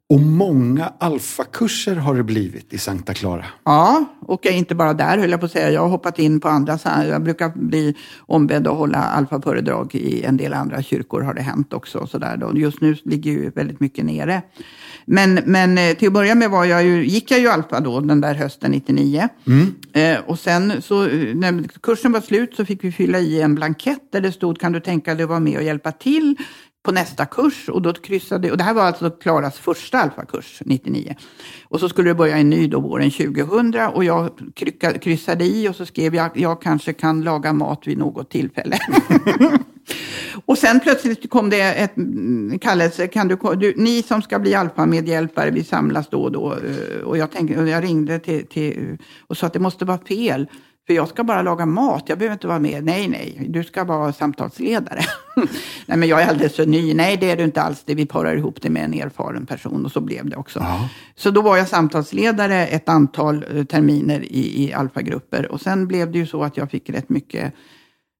[0.08, 3.44] och många alfakurser har det blivit i Sankta Clara.
[3.64, 5.70] Ja, och inte bara där höll jag på att säga.
[5.70, 6.78] Jag har hoppat in på andra.
[7.08, 11.72] Jag brukar bli ombedd att hålla alfaföredrag i en del andra kyrkor har det hänt
[11.72, 12.06] också.
[12.06, 12.58] Så där då.
[12.58, 14.42] Just nu ligger ju väldigt mycket nere.
[15.04, 18.00] Men, men eh, till att börja med var jag ju, gick jag ju alfa då
[18.00, 19.28] den där hösten 99.
[19.46, 19.74] Mm.
[19.92, 23.54] Eh, och sen så eh, när kursen var slut så fick vi fylla i en
[23.54, 26.36] blankett där det stod kan du tänka dig att vara med och hjälpa till
[26.86, 27.68] på nästa kurs.
[27.68, 31.16] Och, då kryssade, och det här var alltså Klaras första alfakurs 99.
[31.64, 34.30] Och så skulle det börja en ny då våren 2000 och jag
[35.00, 38.78] kryssade i och så skrev jag jag kanske kan laga mat vid något tillfälle.
[40.46, 43.06] och sen plötsligt kom det ett mm, kallelse.
[43.06, 46.52] Kan du, du, ni som ska bli alfamedhjälpare, vi samlas då och då.
[46.52, 49.98] Eh, och jag, tänkte, och jag ringde till, till, och sa att det måste vara
[49.98, 50.46] fel.
[50.86, 52.84] För jag ska bara laga mat, jag behöver inte vara med.
[52.84, 55.00] Nej, nej, du ska vara samtalsledare.
[55.86, 56.94] nej, men jag är alldeles för ny.
[56.94, 57.82] Nej, det är du inte alls.
[57.84, 60.58] Det, vi parar ihop det med en erfaren person och så blev det också.
[60.58, 60.88] Ja.
[61.16, 65.52] Så då var jag samtalsledare ett antal eh, terminer i, i alfagrupper.
[65.52, 67.54] Och sen blev det ju så att jag fick rätt mycket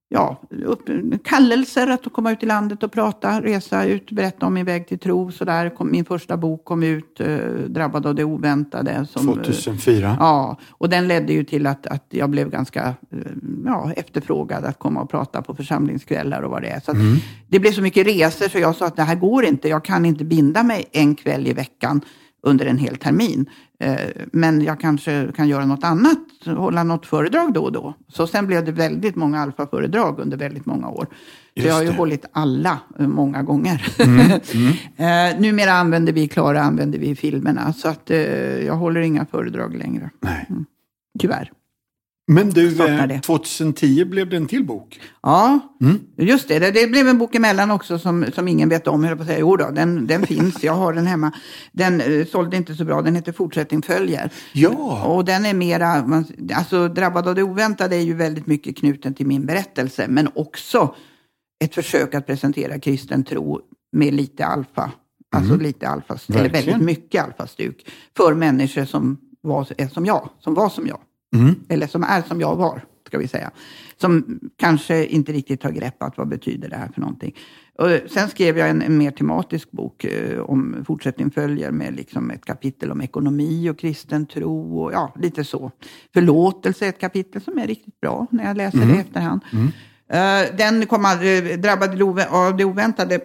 [0.09, 0.89] ja, upp,
[1.23, 4.99] kallelser att komma ut i landet och prata, resa ut, berätta om min väg till
[4.99, 5.31] tro.
[5.31, 7.37] Så där kom, min första bok kom ut, eh,
[7.67, 9.07] Drabbad av det oväntade.
[9.09, 10.07] Som, 2004?
[10.07, 13.17] Eh, ja, och den ledde ju till att, att jag blev ganska eh,
[13.65, 16.79] ja, efterfrågad att komma och prata på församlingskvällar och vad det är.
[16.79, 17.17] Så mm.
[17.47, 19.69] Det blev så mycket resor så jag sa att det här går inte.
[19.69, 22.01] Jag kan inte binda mig en kväll i veckan
[22.47, 23.49] under en hel termin.
[23.79, 23.95] Eh,
[24.31, 27.93] men jag kanske kan göra något annat, hålla något föredrag då och då.
[28.07, 31.07] Så sen blev det väldigt många alfaföredrag under väldigt många år.
[31.61, 33.87] Så jag har ju hållit alla eh, många gånger.
[33.99, 34.17] Mm.
[34.97, 35.33] Mm.
[35.35, 37.73] eh, numera använder vi, Klara använder vi filmerna.
[37.73, 38.09] Så att
[38.65, 40.09] jag håller inga föredrag längre.
[40.21, 40.45] Nej.
[40.49, 40.65] Mm.
[41.19, 41.51] Tyvärr.
[42.29, 42.75] Men du,
[43.21, 44.99] 2010 eh, blev det en till bok.
[45.21, 45.99] Ja, mm.
[46.17, 46.59] just det.
[46.59, 46.87] det.
[46.87, 49.03] blev en bok emellan också som, som ingen vet om.
[49.03, 49.39] Jag på att säga.
[49.39, 50.63] Jo då, den, den finns.
[50.63, 51.31] Jag har den hemma.
[51.71, 53.01] Den uh, sålde inte så bra.
[53.01, 54.31] Den heter Fortsättning följer.
[54.53, 55.03] Ja.
[55.03, 59.13] Och den är mera, man, alltså Drabbad av det oväntade är ju väldigt mycket knuten
[59.13, 60.05] till min berättelse.
[60.09, 60.95] Men också
[61.63, 63.61] ett försök att presentera kristen tro
[63.91, 64.91] med lite alfa.
[65.35, 65.63] Alltså mm.
[65.63, 67.89] lite alfa, eller väldigt mycket alfastuk.
[68.17, 70.99] För människor som var, är som jag, som var som jag.
[71.35, 71.55] Mm.
[71.69, 73.51] Eller som är som jag var, ska vi säga.
[74.01, 77.35] Som kanske inte riktigt har greppat vad betyder det här för någonting.
[77.77, 82.31] Och sen skrev jag en, en mer tematisk bok eh, om fortsättning följer med liksom
[82.31, 85.71] ett kapitel om ekonomi och kristen tro och ja, lite så.
[86.13, 88.89] Förlåtelse är ett kapitel som är riktigt bra när jag läser mm.
[88.89, 89.41] det efterhand.
[89.53, 89.67] Mm.
[90.13, 93.19] Uh, den kom aldrig, drabbade av det oväntade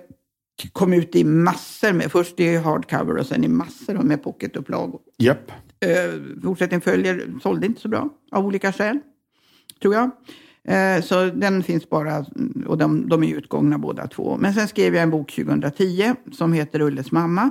[0.73, 5.01] kom ut i massor med, först i hardcover och sen i massor med pocketupplagor.
[5.19, 5.53] Yep.
[5.83, 8.99] Eh, fortsättning följer sålde inte så bra av olika skäl,
[9.83, 10.11] tror jag.
[10.65, 12.27] Eh, så den finns bara,
[12.67, 14.37] och de, de är utgångna båda två.
[14.37, 17.51] Men sen skrev jag en bok 2010 som heter Ulles mamma.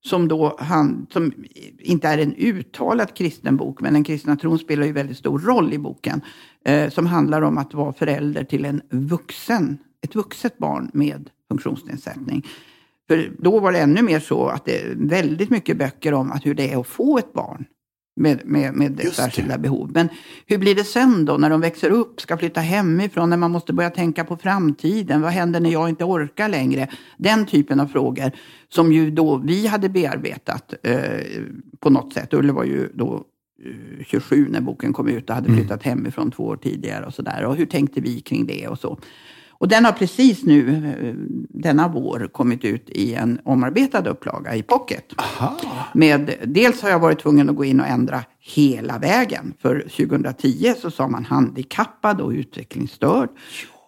[0.00, 1.32] Som då han, som
[1.78, 5.72] inte är en uttalat kristen bok, men den kristna tron spelar ju väldigt stor roll
[5.72, 6.20] i boken.
[6.64, 12.46] Eh, som handlar om att vara förälder till en vuxen, ett vuxet barn med funktionsnedsättning.
[13.08, 16.46] För då var det ännu mer så att det är väldigt mycket böcker om att
[16.46, 17.64] hur det är att få ett barn
[18.18, 19.90] med, med, med särskilda behov.
[19.94, 20.08] Men
[20.46, 23.72] hur blir det sen då när de växer upp, ska flytta hemifrån, när man måste
[23.72, 25.22] börja tänka på framtiden?
[25.22, 26.88] Vad händer när jag inte orkar längre?
[27.16, 28.32] Den typen av frågor
[28.68, 30.98] som ju då vi hade bearbetat eh,
[31.80, 32.34] på något sätt.
[32.34, 33.24] Ulle var ju då
[34.06, 35.58] 27 när boken kom ut och hade mm.
[35.58, 35.98] flyttat mm.
[35.98, 37.44] hemifrån två år tidigare och sådär.
[37.44, 38.98] Och hur tänkte vi kring det och så.
[39.60, 41.14] Och den har precis nu, eh,
[41.48, 45.04] denna vår, kommit ut i en omarbetad upplaga i pocket.
[45.16, 45.56] Aha.
[45.94, 49.54] Med, dels har jag varit tvungen att gå in och ändra hela vägen.
[49.58, 53.28] För 2010 så sa man handikappad och utvecklingsstörd.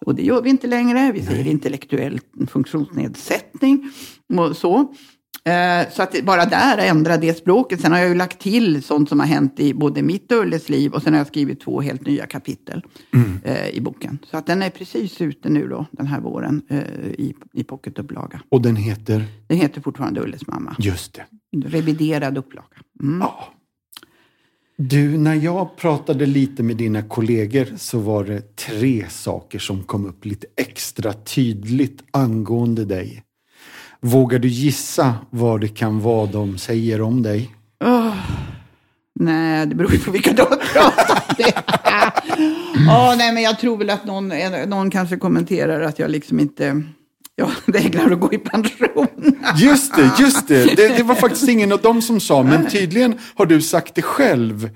[0.05, 1.11] Och det gör vi inte längre.
[1.11, 1.51] Vi säger Nej.
[1.51, 3.91] intellektuell funktionsnedsättning
[4.37, 4.93] och så.
[5.43, 7.81] Eh, så att bara där ändra det språket.
[7.81, 10.69] Sen har jag ju lagt till sånt som har hänt i både mitt och Ulles
[10.69, 12.83] liv och sen har jag skrivit två helt nya kapitel
[13.13, 13.39] mm.
[13.43, 14.19] Eh, i boken.
[14.31, 16.77] Så att den är precis ute nu då, den här våren, eh,
[17.07, 18.41] i, i pocketupplaga.
[18.49, 19.25] Och den heter?
[19.47, 20.75] Den heter fortfarande Ulles mamma.
[20.79, 21.25] Just det.
[21.67, 22.77] Reviderad upplaga.
[23.03, 23.19] Mm.
[23.19, 23.53] Ja.
[24.77, 30.05] Du, när jag pratade lite med dina kollegor så var det tre saker som kom
[30.05, 33.23] upp lite extra tydligt angående dig.
[34.01, 37.55] Vågar du gissa vad det kan vara de säger om dig?
[37.83, 38.15] Oh,
[39.19, 41.53] nej, det beror ju på vilka har pratat med.
[42.87, 44.31] oh, nej, men jag tror väl att någon,
[44.67, 46.83] någon kanske kommenterar att jag liksom inte
[47.35, 49.07] jag vägrar att gå i pension.
[49.57, 50.75] Just det, just det.
[50.75, 50.97] det.
[50.97, 51.03] det.
[51.03, 54.69] var faktiskt ingen av dem som sa, men tydligen har du sagt det själv.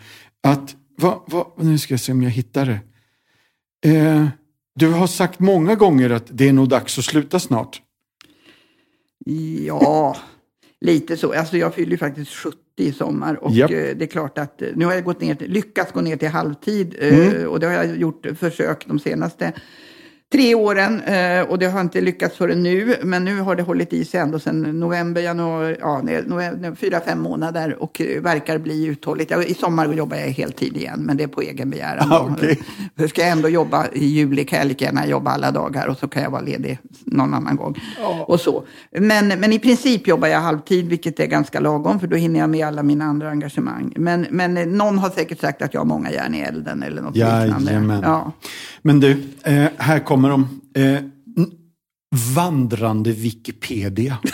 [0.43, 2.80] Att, va, va, nu ska jag se om jag hittar det.
[3.91, 4.28] Eh,
[4.76, 7.82] du har sagt många gånger att det är nog dags att sluta snart.
[9.66, 10.18] Ja,
[10.82, 11.34] lite så.
[11.34, 13.72] Alltså jag fyller ju faktiskt 70 i sommar och yep.
[13.72, 16.28] Eh, det är klart att eh, nu har jag gått ner lyckats gå ner till
[16.28, 17.47] halvtid eh, mm.
[17.47, 19.53] och det har jag gjort försök de senaste
[20.32, 22.95] tre åren eh, och det har inte lyckats förrän nu.
[23.03, 27.19] Men nu har det hållit i sig ändå sedan november, januari, ja, november, fyra, fem
[27.19, 29.32] månader och verkar bli uthålligt.
[29.47, 32.11] I sommar jobbar jag heltid igen, men det är på egen begäran.
[32.11, 32.55] Ah, okay.
[32.97, 35.97] För ska jag ändå jobba i juli kan jag lika gärna jobba alla dagar och
[35.97, 37.82] så kan jag vara ledig någon annan gång.
[38.03, 38.21] Oh.
[38.21, 38.63] Och så.
[38.91, 42.49] Men, men i princip jobbar jag halvtid, vilket är ganska lagom, för då hinner jag
[42.49, 43.93] med alla mina andra engagemang.
[43.95, 47.15] Men, men någon har säkert sagt att jag har många järn i elden eller något
[47.15, 47.99] liknande.
[48.03, 48.32] Ja.
[48.82, 49.11] Men du,
[49.43, 50.61] eh, här kommer de.
[50.82, 51.01] Eh,
[52.36, 54.18] vandrande Wikipedia.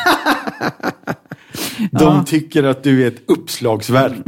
[1.77, 2.23] de ja.
[2.27, 4.25] tycker att du är ett uppslagsverk.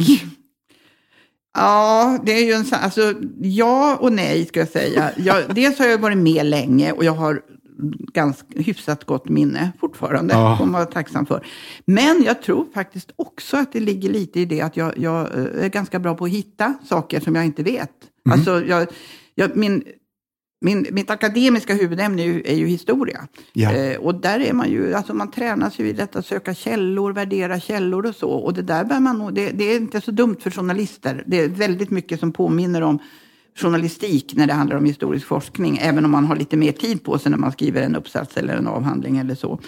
[1.53, 5.11] Ja, det är ju en alltså ja och nej ska jag säga.
[5.17, 7.41] Jag, dels har jag varit med länge och jag har
[8.13, 10.33] ganska hyfsat gott minne fortfarande.
[10.33, 10.57] Ja.
[10.57, 11.45] får man vara tacksam för.
[11.85, 15.69] Men jag tror faktiskt också att det ligger lite i det att jag, jag är
[15.69, 17.91] ganska bra på att hitta saker som jag inte vet.
[18.25, 18.39] Mm.
[18.39, 18.87] Alltså, jag,
[19.35, 19.83] jag, min
[20.63, 23.27] min, mitt akademiska huvudämne är ju, är ju historia.
[23.53, 23.71] Ja.
[23.71, 27.13] Eh, och där är man ju, alltså man tränas ju i detta att söka källor,
[27.13, 28.29] värdera källor och så.
[28.29, 31.23] Och det där bär man det, det, är inte så dumt för journalister.
[31.25, 32.99] Det är väldigt mycket som påminner om
[33.55, 37.17] journalistik när det handlar om historisk forskning, även om man har lite mer tid på
[37.17, 39.59] sig när man skriver en uppsats eller en avhandling eller så.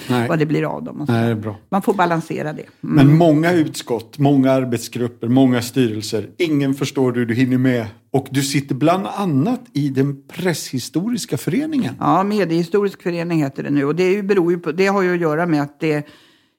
[0.28, 1.06] vad det blir av dem.
[1.08, 1.56] Nej, bra.
[1.68, 2.62] Man får balansera det.
[2.62, 2.94] Mm.
[2.96, 6.28] Men många utskott, många arbetsgrupper, många styrelser.
[6.38, 7.86] Ingen förstår hur du hinner med.
[8.10, 11.94] Och du sitter bland annat i den presshistoriska föreningen.
[11.98, 13.84] Ja, mediehistorisk förening heter det nu.
[13.84, 16.06] Och det beror ju på, det har ju att göra med att det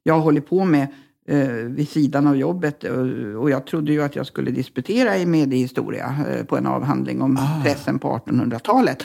[0.03, 0.87] jag håller på med
[1.27, 2.83] eh, vid sidan av jobbet.
[3.39, 7.37] Och jag trodde ju att jag skulle disputera i mediehistoria eh, på en avhandling om
[7.37, 7.63] ah.
[7.63, 9.03] pressen på 1800-talet.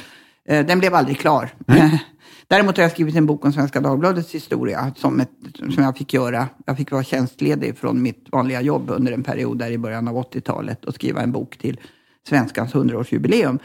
[0.48, 1.50] Eh, den blev aldrig klar.
[1.66, 2.04] Nej.
[2.48, 5.30] Däremot har jag skrivit en bok om Svenska Dagbladets historia som, ett,
[5.74, 6.48] som jag fick göra.
[6.66, 10.16] Jag fick vara tjänstledig från mitt vanliga jobb under en period där i början av
[10.16, 11.80] 80-talet och skriva en bok till
[12.28, 13.58] Svenskans 100-årsjubileum.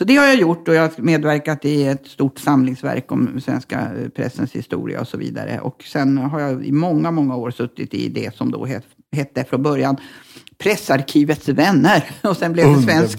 [0.00, 3.80] Så det har jag gjort och jag har medverkat i ett stort samlingsverk om svenska
[3.80, 5.60] eh, pressens historia och så vidare.
[5.60, 8.68] Och sen har jag i många, många år suttit i det som då
[9.12, 9.96] hette från början
[10.60, 12.10] Pressarkivets vänner.
[12.22, 13.18] Och sen blev det Svensk,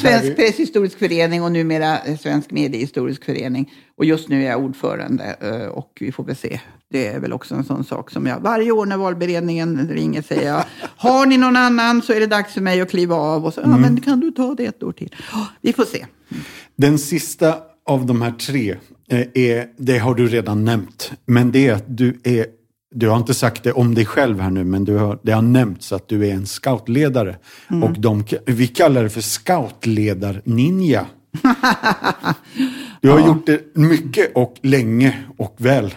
[0.00, 3.72] svensk Presshistorisk förening och numera Svensk Mediehistorisk förening.
[3.96, 6.60] Och just nu är jag ordförande eh, och vi får väl se.
[6.90, 10.46] Det är väl också en sån sak som jag varje år när valberedningen ringer säger
[10.46, 10.64] jag
[10.96, 13.46] Har ni någon annan så är det dags för mig att kliva av.
[13.46, 13.72] Och så, mm.
[13.72, 15.14] ja men kan du ta det ett år till?
[15.60, 16.06] Vi får se.
[16.76, 17.54] Den sista
[17.86, 18.76] av de här tre,
[19.08, 22.46] eh, är, det har du redan nämnt, men det är att du är
[22.98, 25.42] du har inte sagt det om dig själv här nu, men du har, det har
[25.42, 27.36] nämnts att du är en scoutledare.
[27.70, 27.82] Mm.
[27.82, 31.06] Och de, vi kallar det för scoutledar-ninja.
[33.00, 33.26] du har ja.
[33.26, 35.94] gjort det mycket och länge och väl.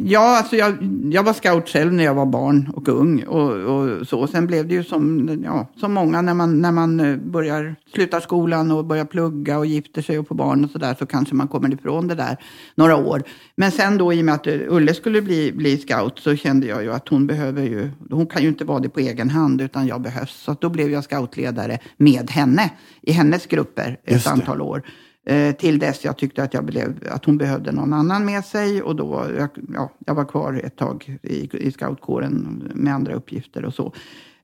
[0.00, 0.76] Ja, alltså jag,
[1.10, 3.22] jag var scout själv när jag var barn och ung.
[3.22, 4.26] Och, och så.
[4.26, 8.20] Sen blev det ju som, ja, som många när man, när man eh, börjar, slutar
[8.20, 11.48] skolan och börjar plugga och gifter sig och får barn och sådär så kanske man
[11.48, 12.36] kommer ifrån det där
[12.74, 13.22] några år.
[13.56, 16.82] Men sen då i och med att Ulle skulle bli, bli scout så kände jag
[16.82, 19.86] ju att hon behöver ju, hon kan ju inte vara det på egen hand utan
[19.86, 20.32] jag behövs.
[20.32, 22.70] Så då blev jag scoutledare med henne
[23.02, 24.82] i hennes grupper ett antal år.
[25.28, 28.82] Eh, till dess jag tyckte att, jag blev, att hon behövde någon annan med sig.
[28.82, 33.64] Och då, jag, ja, jag var kvar ett tag i, i scoutkåren med andra uppgifter
[33.64, 33.92] och så.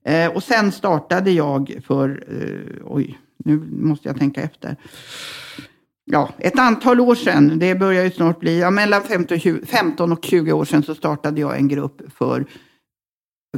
[0.04, 4.76] Eh, och sen startade jag för, eh, oj, nu måste jag tänka efter.
[6.04, 9.66] Ja, ett antal år sedan, det börjar ju snart bli, ja, mellan 15 och, 20,
[9.66, 12.46] 15 och 20 år sedan så startade jag en grupp för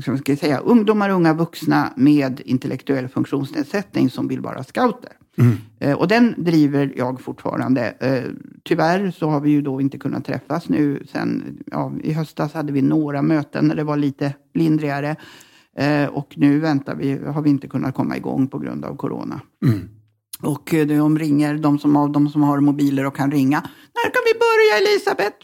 [0.01, 5.12] ska jag säga, ungdomar och unga vuxna med intellektuell funktionsnedsättning som vill vara scouter.
[5.39, 5.57] Mm.
[5.78, 7.95] Eh, och den driver jag fortfarande.
[8.01, 8.30] Eh,
[8.62, 12.72] tyvärr så har vi ju då inte kunnat träffas nu sen, ja, i höstas hade
[12.72, 15.16] vi några möten när det var lite lindrigare.
[15.76, 19.41] Eh, och nu väntar vi, har vi inte kunnat komma igång på grund av corona.
[19.64, 19.89] Mm.
[20.43, 23.62] Och eh, de ringer, de som, av de som har mobiler och kan ringa.
[23.95, 25.37] När kan vi börja Elisabeth?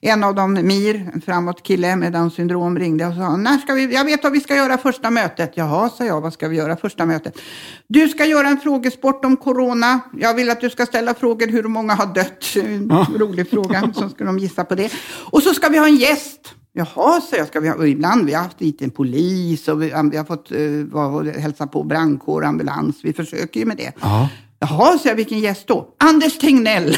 [0.00, 3.74] En av dem, Mir, en framåt kille med Downs syndrom, ringde och sa, när ska
[3.74, 5.52] vi, jag vet vad vi ska göra första mötet.
[5.54, 7.38] Jaha, sa jag, vad ska vi göra första mötet?
[7.86, 10.00] Du ska göra en frågesport om corona.
[10.18, 12.56] Jag vill att du ska ställa frågor hur många har dött.
[12.56, 14.92] En rolig fråga, så ska de gissa på det.
[15.30, 16.54] Och så ska vi ha en gäst.
[16.72, 17.46] Jaha, så jag.
[17.46, 20.24] Ska vi ha, och ibland vi har haft dit en polis och vi, vi har
[20.24, 22.96] fått uh, vara hälsa på brandkår, ambulans.
[23.02, 23.92] Vi försöker ju med det.
[24.00, 24.28] Ja.
[24.58, 25.94] Jaha, så jag, vilken gäst då?
[25.98, 26.88] Anders Tegnell!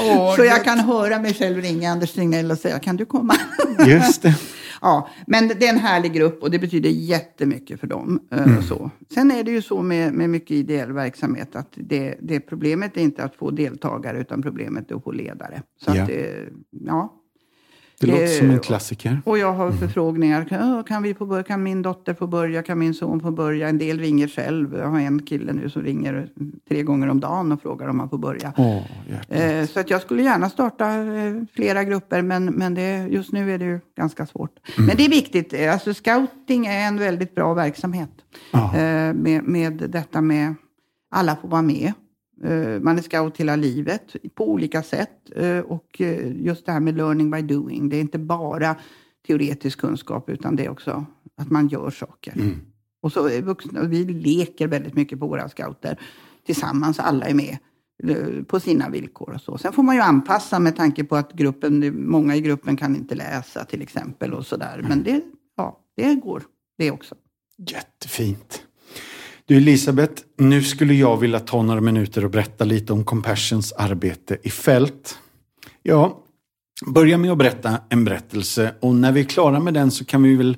[0.00, 3.34] oh, så jag kan höra mig själv ringa Anders Tegnell och säga, kan du komma?
[3.86, 4.34] Just det.
[4.80, 8.20] ja, men det är en härlig grupp och det betyder jättemycket för dem.
[8.32, 8.62] Eh, mm.
[8.62, 8.90] Så.
[9.14, 13.00] Sen är det ju så med, med mycket ideell verksamhet att det, det problemet är
[13.00, 15.62] inte att få deltagare utan problemet är att få ledare.
[15.84, 16.02] Så ja.
[16.02, 16.10] att,
[16.70, 17.14] ja,
[18.00, 19.22] det låter som en eh, klassiker.
[19.24, 19.78] Och jag har mm.
[19.78, 20.44] förfrågningar.
[20.44, 21.42] Kan, kan, vi börja?
[21.42, 22.62] kan min dotter få börja?
[22.62, 23.68] Kan min son få börja?
[23.68, 24.76] En del ringer själv.
[24.78, 26.28] Jag har en kille nu som ringer
[26.68, 28.52] tre gånger om dagen och frågar om han får börja.
[28.56, 28.82] Oh,
[29.28, 33.54] eh, så att jag skulle gärna starta eh, flera grupper, men, men det, just nu
[33.54, 34.58] är det ju ganska svårt.
[34.76, 34.86] Mm.
[34.86, 35.68] Men det är viktigt.
[35.70, 38.10] Alltså, scouting är en väldigt bra verksamhet.
[38.52, 40.54] Eh, med, med detta med
[41.10, 41.92] alla får vara med.
[42.44, 45.30] Eh, man är scout hela livet på olika sätt.
[45.36, 47.88] Eh, och eh, just det här med learning by doing.
[47.88, 48.76] Det är inte bara
[49.26, 51.06] teoretisk kunskap utan det är också
[51.36, 52.32] att man gör saker.
[52.32, 52.60] Mm.
[53.02, 56.00] Och så är vuxna, vi leker väldigt mycket på våra scouter
[56.46, 56.98] tillsammans.
[56.98, 57.58] Alla är med
[58.46, 59.58] på sina villkor och så.
[59.58, 63.14] Sen får man ju anpassa med tanke på att gruppen, många i gruppen kan inte
[63.14, 64.84] läsa till exempel och sådär.
[64.88, 65.22] Men det,
[65.56, 66.42] ja, det går
[66.78, 67.14] det också.
[67.58, 68.65] Jättefint.
[69.48, 74.38] Du Elisabeth, nu skulle jag vilja ta några minuter och berätta lite om Compassions arbete
[74.42, 75.18] i fält.
[75.82, 76.22] Ja,
[76.86, 80.22] börja med att berätta en berättelse och när vi är klara med den så kan
[80.22, 80.56] vi väl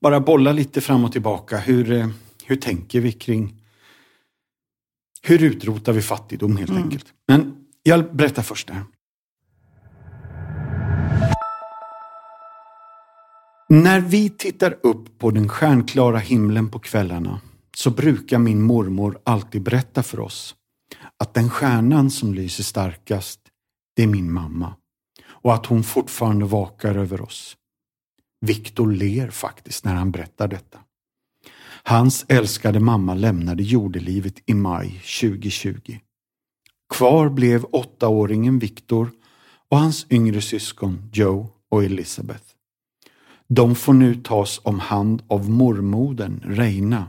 [0.00, 1.58] bara bolla lite fram och tillbaka.
[1.58, 2.08] Hur, eh,
[2.44, 3.62] hur tänker vi kring
[5.22, 6.82] hur utrotar vi fattigdom helt mm.
[6.82, 7.06] enkelt?
[7.28, 8.84] Men jag berättar först det här.
[13.68, 17.40] När vi tittar upp på den stjärnklara himlen på kvällarna
[17.76, 20.54] så brukar min mormor alltid berätta för oss
[21.18, 23.40] att den stjärnan som lyser starkast,
[23.96, 24.74] det är min mamma
[25.28, 27.56] och att hon fortfarande vakar över oss.
[28.40, 30.78] Viktor ler faktiskt när han berättar detta.
[31.82, 34.88] Hans älskade mamma lämnade jordelivet i maj
[35.20, 35.98] 2020.
[36.94, 39.10] Kvar blev åttaåringen Viktor
[39.68, 42.44] och hans yngre syskon Joe och Elizabeth.
[43.48, 47.08] De får nu tas om hand av mormodern Reina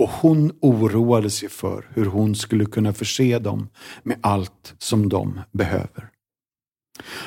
[0.00, 3.68] och hon oroade sig för hur hon skulle kunna förse dem
[4.02, 6.08] med allt som de behöver.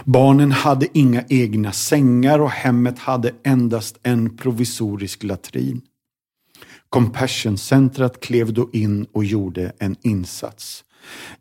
[0.03, 5.81] Barnen hade inga egna sängar och hemmet hade endast en provisorisk latrin.
[6.89, 10.83] Compassion-centret klev då in och gjorde en insats.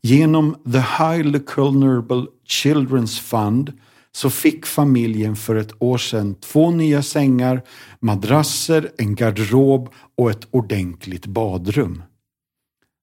[0.00, 3.72] Genom The Highly Culnerable Children's Fund
[4.14, 7.62] så fick familjen för ett år sedan två nya sängar,
[8.00, 12.02] madrasser, en garderob och ett ordentligt badrum.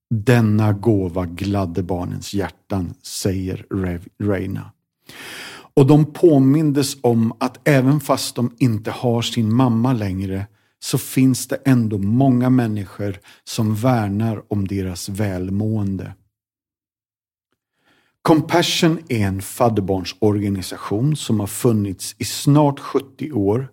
[0.10, 3.66] Denna gåva gladde barnens hjärtan, säger
[4.24, 4.72] Reina.
[5.74, 10.48] Och de påmindes om att även fast de inte har sin mamma längre
[10.80, 16.14] så finns det ändå många människor som värnar om deras välmående.
[18.30, 23.68] Compassion är en fadderbarnsorganisation som har funnits i snart 70 år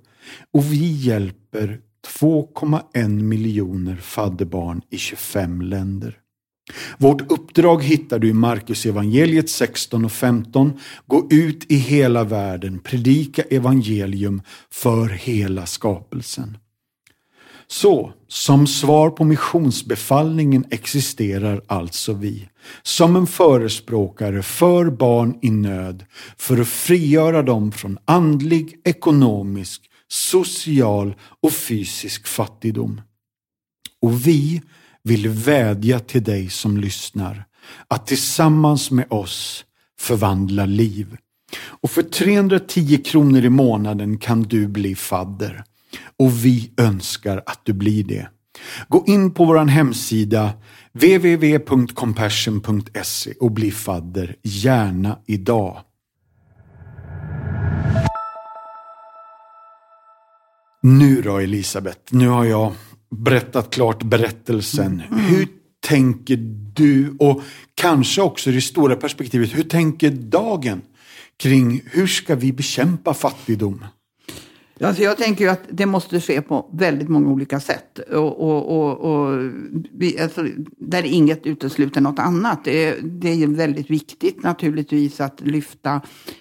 [0.53, 1.81] och vi hjälper
[2.21, 6.19] 2,1 miljoner fadderbarn i 25 länder.
[6.99, 10.73] Vårt uppdrag hittar du i Markus evangeliet 16 och 15.
[11.07, 16.59] Gå ut i hela världen, predika evangelium för hela skapelsen.
[17.67, 22.49] Så, som svar på missionsbefallningen existerar alltså vi,
[22.83, 26.05] som en förespråkare för barn i nöd,
[26.37, 33.01] för att frigöra dem från andlig, ekonomisk, social och fysisk fattigdom.
[34.03, 34.63] Och vi
[35.03, 37.45] vill vädja till dig som lyssnar
[37.89, 39.65] att tillsammans med oss
[40.01, 41.17] förvandla liv.
[41.59, 45.65] Och för 310 kronor i månaden kan du bli fadder.
[46.19, 48.29] Och vi önskar att du blir det.
[48.89, 50.51] Gå in på vår hemsida
[50.93, 55.81] www.compassion.se och bli fadder, gärna idag.
[60.83, 62.73] Nu då Elisabeth, nu har jag
[63.11, 65.03] berättat klart berättelsen.
[65.11, 65.25] Mm.
[65.25, 65.49] Hur
[65.81, 66.37] tänker
[66.75, 67.43] du och
[67.75, 70.83] kanske också det stora perspektivet, hur tänker dagen
[71.37, 73.85] kring hur ska vi bekämpa fattigdom?
[74.81, 77.99] Alltså jag tänker ju att det måste ske på väldigt många olika sätt.
[77.99, 79.51] Och, och, och, och
[79.93, 80.47] vi, alltså,
[80.79, 82.65] där inget utesluter något annat.
[82.65, 86.01] Det är, det är väldigt viktigt naturligtvis att lyfta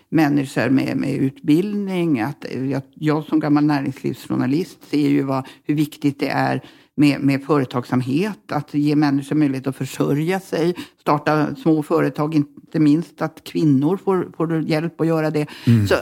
[0.09, 2.21] människor med, med utbildning.
[2.21, 6.61] Att, jag, jag som gammal näringslivsjournalist ser ju vad, hur viktigt det är
[6.97, 13.21] med, med företagsamhet, att ge människor möjlighet att försörja sig, starta små företag, inte minst
[13.21, 15.47] att kvinnor får, får hjälp att göra det.
[15.65, 15.87] Mm.
[15.87, 15.95] Så,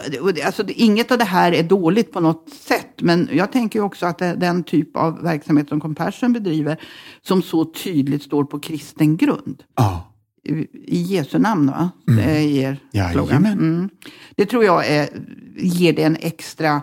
[0.45, 4.17] alltså, inget av det här är dåligt på något sätt, men jag tänker också att
[4.17, 6.81] den typ av verksamhet som Compassion bedriver,
[7.21, 9.63] som så tydligt står på kristen grund.
[9.73, 9.99] Ah.
[10.73, 11.91] I Jesu namn, va?
[12.07, 12.25] Mm.
[12.25, 13.45] Det är er slogan.
[13.45, 13.89] Mm.
[14.35, 15.09] Det tror jag är,
[15.57, 16.81] ger det en extra,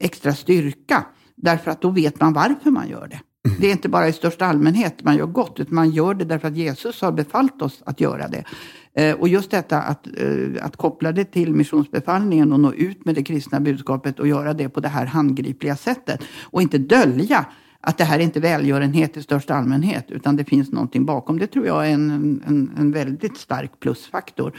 [0.00, 1.04] extra styrka.
[1.36, 3.20] Därför att då vet man varför man gör det.
[3.42, 6.48] Det är inte bara i största allmänhet man gör gott, utan man gör det därför
[6.48, 8.44] att Jesus har befallt oss att göra det.
[8.94, 13.14] Eh, och just detta att, eh, att koppla det till missionsbefallningen och nå ut med
[13.14, 16.24] det kristna budskapet och göra det på det här handgripliga sättet.
[16.42, 17.46] Och inte dölja
[17.80, 21.38] att det här är inte välgörenhet i största allmänhet, utan det finns någonting bakom.
[21.38, 22.10] Det tror jag är en,
[22.46, 24.52] en, en väldigt stark plusfaktor.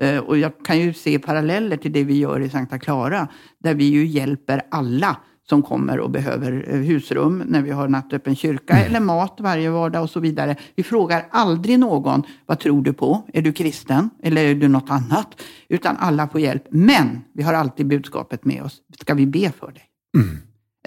[0.00, 3.28] Eh, och jag kan ju se paralleller till det vi gör i Sankta Clara,
[3.58, 5.16] där vi ju hjälper alla
[5.48, 8.86] som kommer och behöver eh, husrum när vi har nattöppen kyrka mm.
[8.86, 10.56] eller mat varje vardag och så vidare.
[10.74, 13.22] Vi frågar aldrig någon, vad tror du på?
[13.32, 15.40] Är du kristen eller är du något annat?
[15.68, 16.64] Utan alla får hjälp.
[16.70, 18.80] Men vi har alltid budskapet med oss.
[19.00, 19.82] Ska vi be för dig?
[20.16, 20.38] Mm.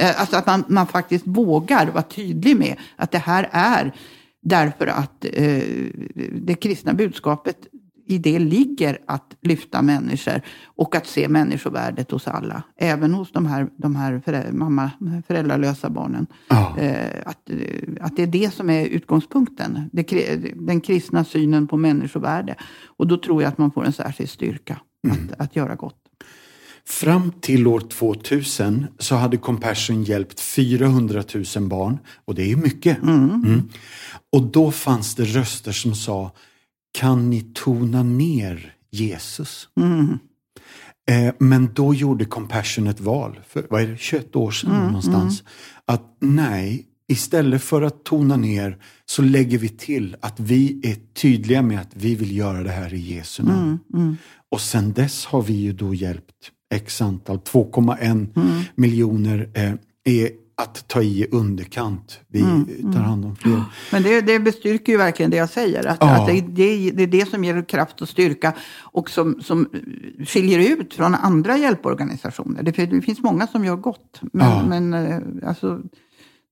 [0.01, 3.93] Eh, alltså att man, man faktiskt vågar vara tydlig med att det här är
[4.41, 5.63] därför att eh,
[6.31, 7.57] det kristna budskapet
[8.07, 12.63] i det ligger att lyfta människor och att se människovärdet hos alla.
[12.77, 14.91] Även hos de här, de här föräldrar, mamma,
[15.27, 16.27] föräldralösa barnen.
[16.47, 16.77] Ja.
[16.79, 17.49] Eh, att,
[18.01, 19.89] att det är det som är utgångspunkten.
[19.93, 22.55] Det, den kristna synen på människovärde.
[22.97, 25.17] Och då tror jag att man får en särskild styrka mm.
[25.17, 25.95] att, att göra gott.
[26.85, 31.23] Fram till år 2000 så hade Compassion hjälpt 400
[31.55, 31.97] 000 barn.
[32.25, 33.03] Och det är mycket.
[33.03, 33.29] Mm.
[33.29, 33.69] Mm.
[34.31, 36.31] Och då fanns det röster som sa
[36.91, 39.69] kan ni tona ner Jesus?
[39.79, 40.19] Mm.
[41.09, 44.85] Eh, men då gjorde Compassion ett val, för vad är det, 21 år sedan mm,
[44.87, 45.41] någonstans.
[45.41, 45.51] Mm.
[45.85, 51.61] Att nej, istället för att tona ner så lägger vi till att vi är tydliga
[51.61, 53.79] med att vi vill göra det här i Jesu namn.
[53.93, 54.17] Mm, mm.
[54.51, 58.27] Och sen dess har vi ju då hjälpt x antal, 2,1 mm.
[58.75, 59.73] miljoner eh,
[60.03, 60.29] är
[60.61, 62.19] att ta i underkant.
[62.27, 62.93] Vi mm, mm.
[62.93, 63.63] tar hand om fler.
[63.91, 65.87] Men det, det bestyrker ju verkligen det jag säger.
[65.87, 66.21] Att, ja.
[66.21, 69.69] att det, det, det, är det som ger kraft och styrka och som, som
[70.27, 72.63] skiljer ut från andra hjälporganisationer.
[72.63, 74.19] Det, finns många som gör gott.
[74.33, 74.63] Men, ja.
[74.67, 75.81] men eh, alltså,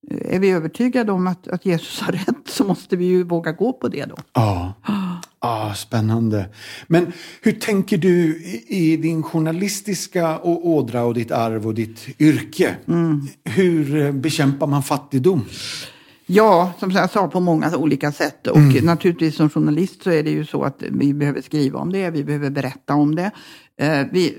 [0.10, 3.74] är vi övertygade om att, att Jesus har rätt så måste vi ju våga gå
[3.74, 4.16] på det då.
[4.34, 4.74] Ja.
[5.46, 6.46] Ah, spännande.
[6.88, 12.76] Men hur tänker du i, din journalistiska ådra och ditt arv och ditt yrke?
[12.88, 13.28] Mm.
[13.44, 15.46] Hur eh, bekämpar man fattigdom?
[16.26, 18.48] Ja, som jag sa, på många olika sätt.
[18.48, 18.86] Och mm.
[18.86, 22.24] naturligtvis som journalist så är det ju så att vi behöver skriva om det, vi
[22.24, 23.32] behöver berätta om det.
[23.80, 24.38] Eh, vi,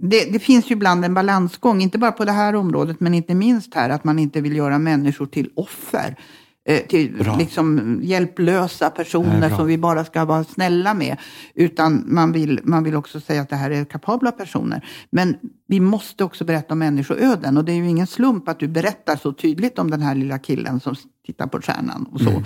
[0.00, 3.34] det, det, finns ju ibland en balansgång, inte bara på det här området, men inte
[3.34, 6.16] minst här, att man inte vill göra människor till offer.
[6.64, 11.16] Eh, till liksom hjälplösa personer som vi bara ska vara snälla med.
[11.54, 14.86] Utan man vill, man vill också säga att det här är kapabla personer.
[15.10, 15.36] Men
[15.66, 17.56] vi måste också berätta om människoöden.
[17.56, 20.38] Och det är ju ingen slump att du berättar så tydligt om den här lilla
[20.38, 20.94] killen som
[21.26, 22.30] tittar på stjärnan och så.
[22.30, 22.42] Mm.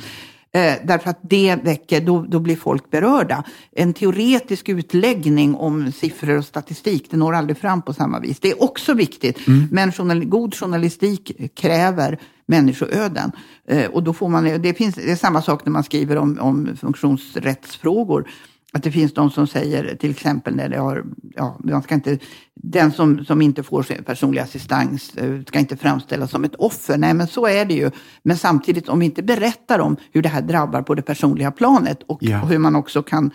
[0.56, 3.44] Eh, därför att det väcker, då, då blir folk berörda.
[3.72, 8.40] En teoretisk utläggning om siffror och statistik, det når aldrig fram på samma vis.
[8.40, 9.68] Det är också viktigt, mm.
[9.72, 13.32] men journal, god journalistik kräver människoöden.
[13.68, 16.38] Eh, och då får man, det, finns, det är samma sak när man skriver om,
[16.40, 18.28] om funktionsrättsfrågor.
[18.76, 21.04] Att det finns de som säger till exempel när det har,
[21.34, 22.18] ja, man ska inte,
[22.54, 26.98] den som, som inte får personlig assistans eh, ska inte framställas som ett offer.
[26.98, 27.90] Nej, men så är det ju.
[28.22, 32.02] Men samtidigt, om vi inte berättar om hur det här drabbar på det personliga planet
[32.06, 32.42] och, ja.
[32.42, 33.30] och hur man också kan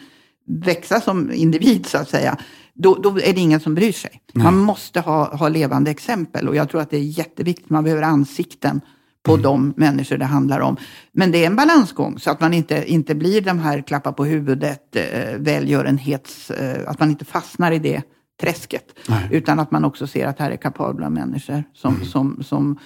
[0.47, 2.37] växa som individ så att säga,
[2.73, 4.21] då, då är det ingen som bryr sig.
[4.33, 4.43] Nej.
[4.43, 7.69] Man måste ha, ha levande exempel och jag tror att det är jätteviktigt.
[7.69, 8.81] Man behöver ansikten
[9.23, 9.43] på mm.
[9.43, 10.77] de människor det handlar om.
[11.11, 14.25] Men det är en balansgång så att man inte, inte blir de här klappa på
[14.25, 18.01] huvudet, eh, välgörenhets, eh, att man inte fastnar i det
[18.41, 18.85] träsket.
[19.09, 19.27] Nej.
[19.31, 22.07] Utan att man också ser att här är kapabla människor som, mm.
[22.07, 22.79] som, som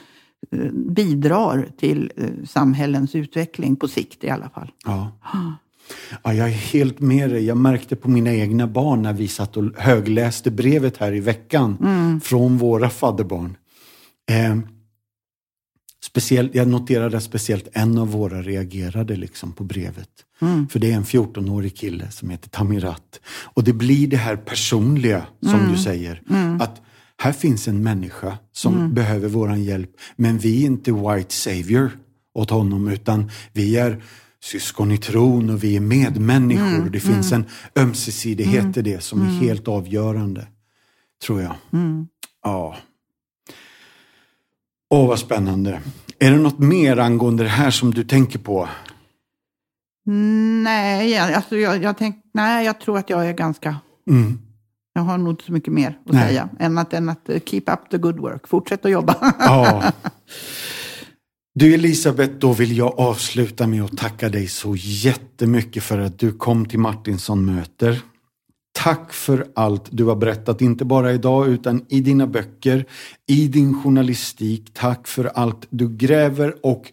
[0.51, 4.71] eh, bidrar till eh, samhällens utveckling på sikt i alla fall.
[4.86, 5.11] Ja.
[6.23, 7.45] Ja, jag är helt med dig.
[7.45, 11.77] Jag märkte på mina egna barn när vi satt och högläste brevet här i veckan
[11.81, 12.21] mm.
[12.21, 13.57] från våra fadderbarn.
[14.29, 14.57] Eh,
[16.05, 20.09] speciellt, jag noterade speciellt en av våra reagerade liksom på brevet.
[20.41, 20.67] Mm.
[20.67, 23.19] För det är en 14-årig kille som heter Tamirat.
[23.27, 25.71] Och det blir det här personliga som mm.
[25.71, 26.21] du säger.
[26.29, 26.61] Mm.
[26.61, 26.81] Att
[27.17, 28.93] här finns en människa som mm.
[28.93, 29.89] behöver våran hjälp.
[30.15, 31.91] Men vi är inte white savior
[32.33, 34.03] åt honom utan vi är
[34.43, 36.75] syskon i tron och vi är medmänniskor.
[36.75, 37.47] Mm, det finns mm.
[37.73, 40.47] en ömsesidighet mm, i det som är helt avgörande.
[41.25, 41.55] Tror jag.
[42.43, 42.75] Ja.
[44.89, 45.81] Åh, vad spännande.
[46.19, 48.69] Är det något mer angående det här som du tänker på?
[50.63, 53.75] Nej, alltså jag, jag, tänk, nej, jag tror att jag är ganska...
[54.09, 54.39] Mm.
[54.93, 56.27] Jag har nog inte så mycket mer att nej.
[56.27, 58.47] säga än att, än att keep up the good work.
[58.47, 59.33] Fortsätt att jobba.
[59.39, 59.83] Ja.
[61.57, 66.31] Du Elisabeth, då vill jag avsluta med att tacka dig så jättemycket för att du
[66.31, 68.01] kom till Martinsson möter.
[68.86, 72.86] Tack för allt du har berättat, inte bara idag utan i dina böcker,
[73.27, 74.73] i din journalistik.
[74.73, 76.91] Tack för allt du gräver och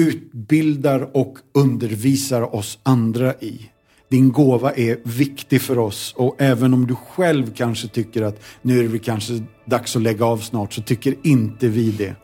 [0.00, 3.70] utbildar och undervisar oss andra i.
[4.08, 8.84] Din gåva är viktig för oss och även om du själv kanske tycker att nu
[8.84, 12.14] är det kanske dags att lägga av snart så tycker inte vi det.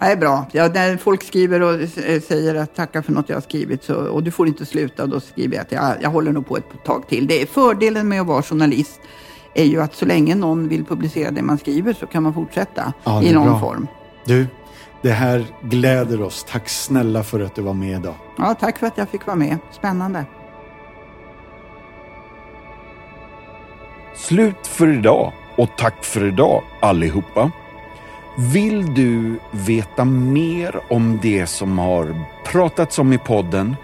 [0.00, 0.46] Det är bra.
[0.52, 1.88] Ja, när folk skriver och
[2.28, 5.20] säger att tacka för något jag har skrivit så, och du får inte sluta, då
[5.20, 7.26] skriver jag att jag, jag håller nog på ett tag till.
[7.26, 9.00] Det är fördelen med att vara journalist
[9.54, 12.92] är ju att så länge någon vill publicera det man skriver så kan man fortsätta
[13.04, 13.60] ja, i någon bra.
[13.60, 13.88] form.
[14.24, 14.46] Du,
[15.02, 16.46] det här gläder oss.
[16.48, 18.14] Tack snälla för att du var med idag.
[18.38, 19.58] Ja, tack för att jag fick vara med.
[19.72, 20.24] Spännande.
[24.16, 27.50] Slut för idag och tack för idag allihopa.
[28.36, 33.76] Vill du veta mer om det som har pratats om i podden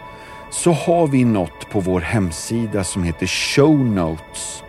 [0.50, 4.62] så har vi något på vår hemsida som heter Show Notes.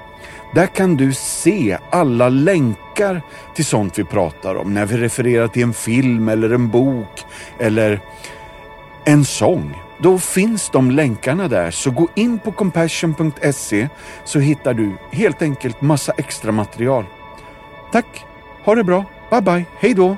[0.54, 3.22] Där kan du se alla länkar
[3.56, 7.26] till sånt vi pratar om när vi refererar till en film eller en bok
[7.60, 8.02] eller
[9.06, 9.82] en sång.
[9.98, 13.90] Då finns de länkarna där, så gå in på compassion.se
[14.24, 17.06] så hittar du helt enkelt massa extra material.
[17.92, 18.26] Tack,
[18.64, 19.06] ha det bra!
[19.32, 20.18] Bye bye, hej då!